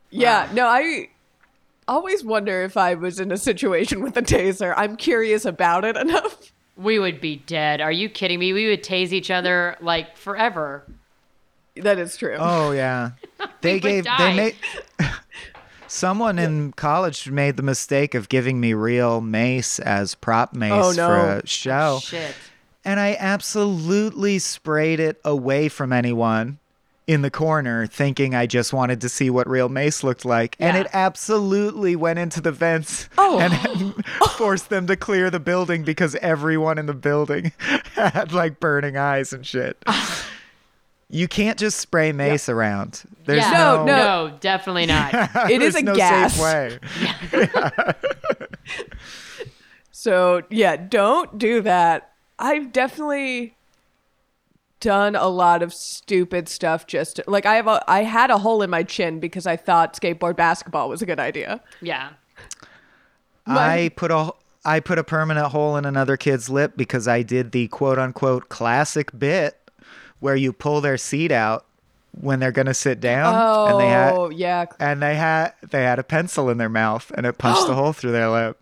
[0.09, 1.09] yeah, no, I
[1.87, 4.73] always wonder if I was in a situation with a taser.
[4.77, 6.52] I'm curious about it enough.
[6.75, 7.81] We would be dead.
[7.81, 8.51] Are you kidding me?
[8.53, 10.83] We would tase each other like forever.
[11.75, 12.35] That is true.
[12.39, 13.11] Oh yeah.
[13.61, 14.55] They gave they made
[15.87, 20.71] someone in college made the mistake of giving me real mace as prop oh, mace
[20.73, 21.07] Oh, no.
[21.07, 21.99] for a show.
[22.01, 22.35] Shit.
[22.83, 26.59] and I absolutely sprayed it away from anyone.
[27.05, 30.55] In the corner thinking I just wanted to see what real mace looked like.
[30.59, 33.39] And it absolutely went into the vents Oh.
[33.39, 34.05] and
[34.37, 37.51] forced them to clear the building because everyone in the building
[37.95, 39.77] had like burning eyes and shit.
[39.85, 40.25] Ah.
[41.09, 43.03] you can't just spray mace around.
[43.25, 44.27] There's yeah, No, no, no.
[44.29, 45.13] no, definitely not.
[45.51, 46.35] It is a no gas.
[46.35, 46.79] safe way.
[49.91, 52.11] So yeah, don't do that.
[52.39, 53.55] I've definitely
[54.83, 58.37] done a lot of stupid stuff just to, like I have a I had a
[58.37, 61.61] hole in my chin because I thought skateboard basketball was a good idea.
[61.81, 62.09] yeah.
[63.45, 64.31] I put a
[64.65, 68.49] I put a permanent hole in another kid's lip because I did the quote unquote
[68.49, 69.57] classic bit
[70.19, 71.65] where you pull their seat out
[72.19, 74.65] when they're gonna sit down Oh, and they had oh, yeah.
[74.79, 77.91] and they had they had a pencil in their mouth and it punched a hole
[77.93, 78.57] through their lip.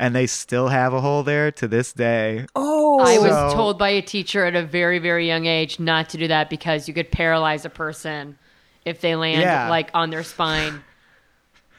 [0.00, 2.46] And they still have a hole there to this day.
[2.54, 6.08] Oh, I was So- told by a teacher at a very, very young age not
[6.10, 8.38] to do that because you could paralyze a person
[8.84, 9.68] if they land Yeah.
[9.68, 10.84] like on their spine.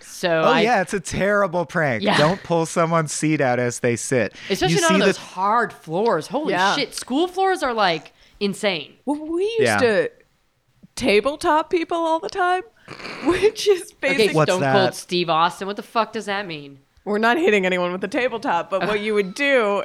[0.02, 2.04] So Oh I, yeah, it's a terrible prank.
[2.04, 2.18] Yeah.
[2.18, 4.36] Don't pull someone's seat out as they sit.
[4.50, 6.28] especially you not see on the those hard floors.
[6.28, 6.76] Holy Yeah.
[6.76, 6.94] shit!
[6.94, 8.12] School floors are like
[8.42, 8.96] insane.
[9.06, 9.78] Well, we used Yeah.
[9.80, 10.12] to
[10.96, 12.64] tabletop people all the time,
[13.26, 14.74] which is Okay, basically What's Stone that?
[14.74, 15.68] Cold Steve Austin.
[15.68, 16.80] What the fuck does that mean?
[17.10, 19.84] We're not hitting anyone with the tabletop, but what you would do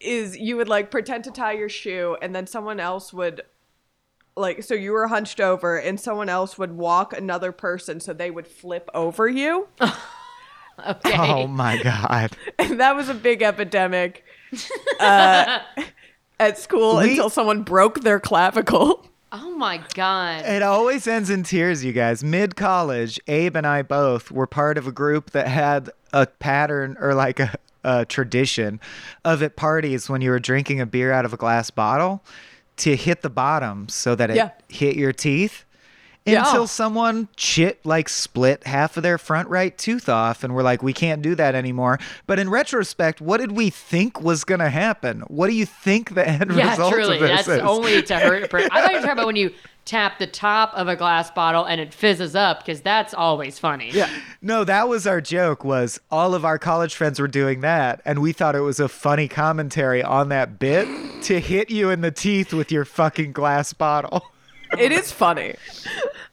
[0.00, 3.42] is you would like pretend to tie your shoe and then someone else would
[4.36, 8.30] like so you were hunched over and someone else would walk another person so they
[8.30, 9.68] would flip over you.
[10.86, 11.16] Okay.
[11.16, 12.36] Oh my god.
[12.58, 14.24] And that was a big epidemic
[15.00, 15.60] uh,
[16.40, 19.08] at school We- until someone broke their clavicle.
[19.36, 20.44] Oh my god.
[20.44, 22.22] It always ends in tears, you guys.
[22.22, 26.96] Mid college, Abe and I both were part of a group that had a pattern
[27.00, 28.78] or like a, a tradition
[29.24, 32.22] of at parties when you were drinking a beer out of a glass bottle
[32.76, 34.50] to hit the bottom so that it Yeah.
[34.68, 35.64] hit your teeth.
[36.26, 36.46] Yeah.
[36.46, 40.82] Until someone chit like split half of their front right tooth off, and we're like,
[40.82, 41.98] we can't do that anymore.
[42.26, 45.20] But in retrospect, what did we think was gonna happen?
[45.28, 47.16] What do you think the end Yeah, result truly.
[47.16, 47.60] of this That's is?
[47.60, 48.70] only to hurt a person.
[48.72, 49.52] I thought you were talking about when you
[49.84, 53.90] tap the top of a glass bottle and it fizzes up because that's always funny.
[53.92, 54.08] Yeah.
[54.40, 55.62] No, that was our joke.
[55.62, 58.88] Was all of our college friends were doing that, and we thought it was a
[58.88, 60.88] funny commentary on that bit
[61.24, 64.24] to hit you in the teeth with your fucking glass bottle.
[64.78, 65.54] it is funny.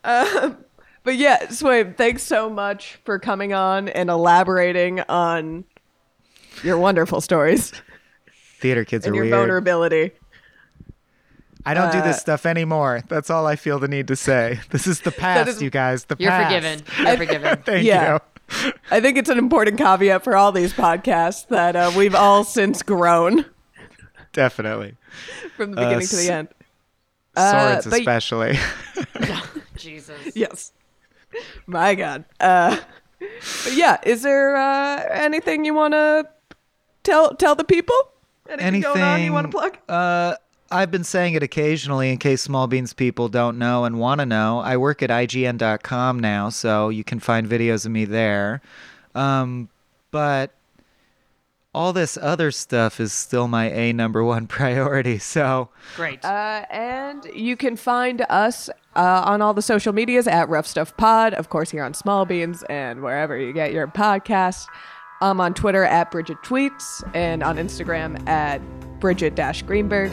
[0.04, 0.58] Um,
[1.04, 5.64] but yeah, Swaim, thanks so much for coming on and elaborating on
[6.64, 7.72] your wonderful stories
[8.60, 9.36] Theater kids and are your weird.
[9.36, 10.12] vulnerability.
[11.66, 13.04] I don't do uh, this stuff anymore.
[13.08, 14.60] That's all I feel the need to say.
[14.72, 16.06] This is the past, is- you guys.
[16.06, 16.54] The You're past.
[16.54, 16.84] forgiven.
[17.08, 17.62] You're forgiven.
[17.66, 18.14] Thank Yeah.
[18.14, 18.72] you.
[18.92, 22.84] I think it's an important caveat for all these podcasts that uh, we've all since
[22.84, 23.46] grown
[24.34, 24.96] Definitely.
[25.56, 26.48] from the beginning to the end.
[27.36, 28.60] Uh, Swords, but- especially.
[29.82, 30.36] Jesus.
[30.36, 30.72] Yes.
[31.66, 32.26] My God.
[32.40, 32.78] Uh,
[33.20, 36.28] but yeah, is there uh, anything you want to
[37.04, 37.96] tell tell the people?
[38.50, 39.78] Anything, Anything going on you want to plug?
[39.88, 40.36] Uh,
[40.72, 44.26] I've been saying it occasionally in case Small Beans people don't know and want to
[44.26, 44.60] know.
[44.60, 48.62] I work at IGN.com now, so you can find videos of me there.
[49.14, 49.70] Um,
[50.12, 50.54] but
[51.74, 55.18] all this other stuff is still my A number one priority.
[55.18, 56.24] So Great.
[56.24, 60.96] Uh, and you can find us uh, on all the social medias at Rough Stuff
[60.98, 64.66] Pod, of course, here on Small Beans and wherever you get your podcast.
[65.22, 68.60] I'm on Twitter at Bridget Tweets and on Instagram at
[69.00, 70.12] Bridget Greenberg.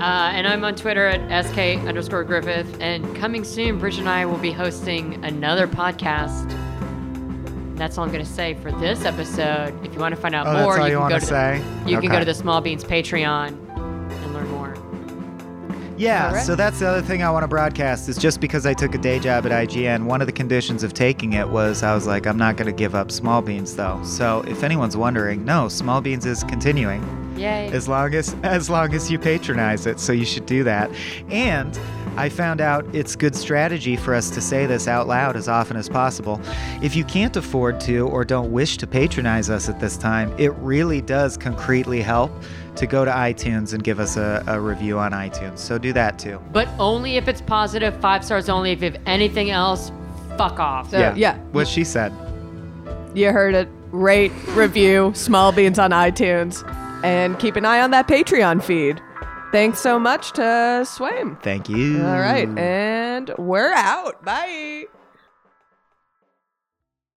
[0.00, 2.80] Uh, and I'm on Twitter at sk underscore Griffith.
[2.80, 6.52] And coming soon, Bridget and I will be hosting another podcast.
[7.76, 9.74] That's all I'm going to say for this episode.
[9.84, 11.62] If you want to find out Oh, more, you, you can go wanna to say?
[11.84, 14.74] The, you can go to the Small Beans Patreon and learn more.
[15.98, 16.44] Yeah, All right.
[16.44, 18.98] so that's the other thing I want to broadcast is just because I took a
[18.98, 22.26] day job at IGN, one of the conditions of taking it was I was like,
[22.26, 24.02] I'm not going to give up Small Beans though.
[24.04, 27.02] So if anyone's wondering, no, Small Beans is continuing
[27.38, 27.68] Yay.
[27.72, 29.98] as long as as long as you patronize it.
[29.98, 30.90] So you should do that.
[31.30, 31.78] And
[32.16, 35.76] I found out it's good strategy for us to say this out loud as often
[35.76, 36.40] as possible.
[36.82, 40.52] If you can't afford to or don't wish to patronize us at this time, it
[40.54, 42.30] really does concretely help
[42.76, 45.58] to go to iTunes and give us a, a review on iTunes.
[45.58, 46.40] So do that too.
[46.52, 48.72] but only if it's positive, five stars only.
[48.72, 49.92] If you have anything else,
[50.36, 50.90] fuck off.
[50.90, 51.38] So, yeah.
[51.52, 52.12] What she said.
[53.14, 53.68] You heard it.
[53.92, 56.62] Rate, review, Small Beans on iTunes,
[57.04, 59.00] and keep an eye on that Patreon feed.
[59.52, 60.42] Thanks so much to
[60.84, 61.40] Swaim.
[61.42, 61.98] Thank you.
[62.04, 64.24] All right, and we're out.
[64.24, 64.86] Bye.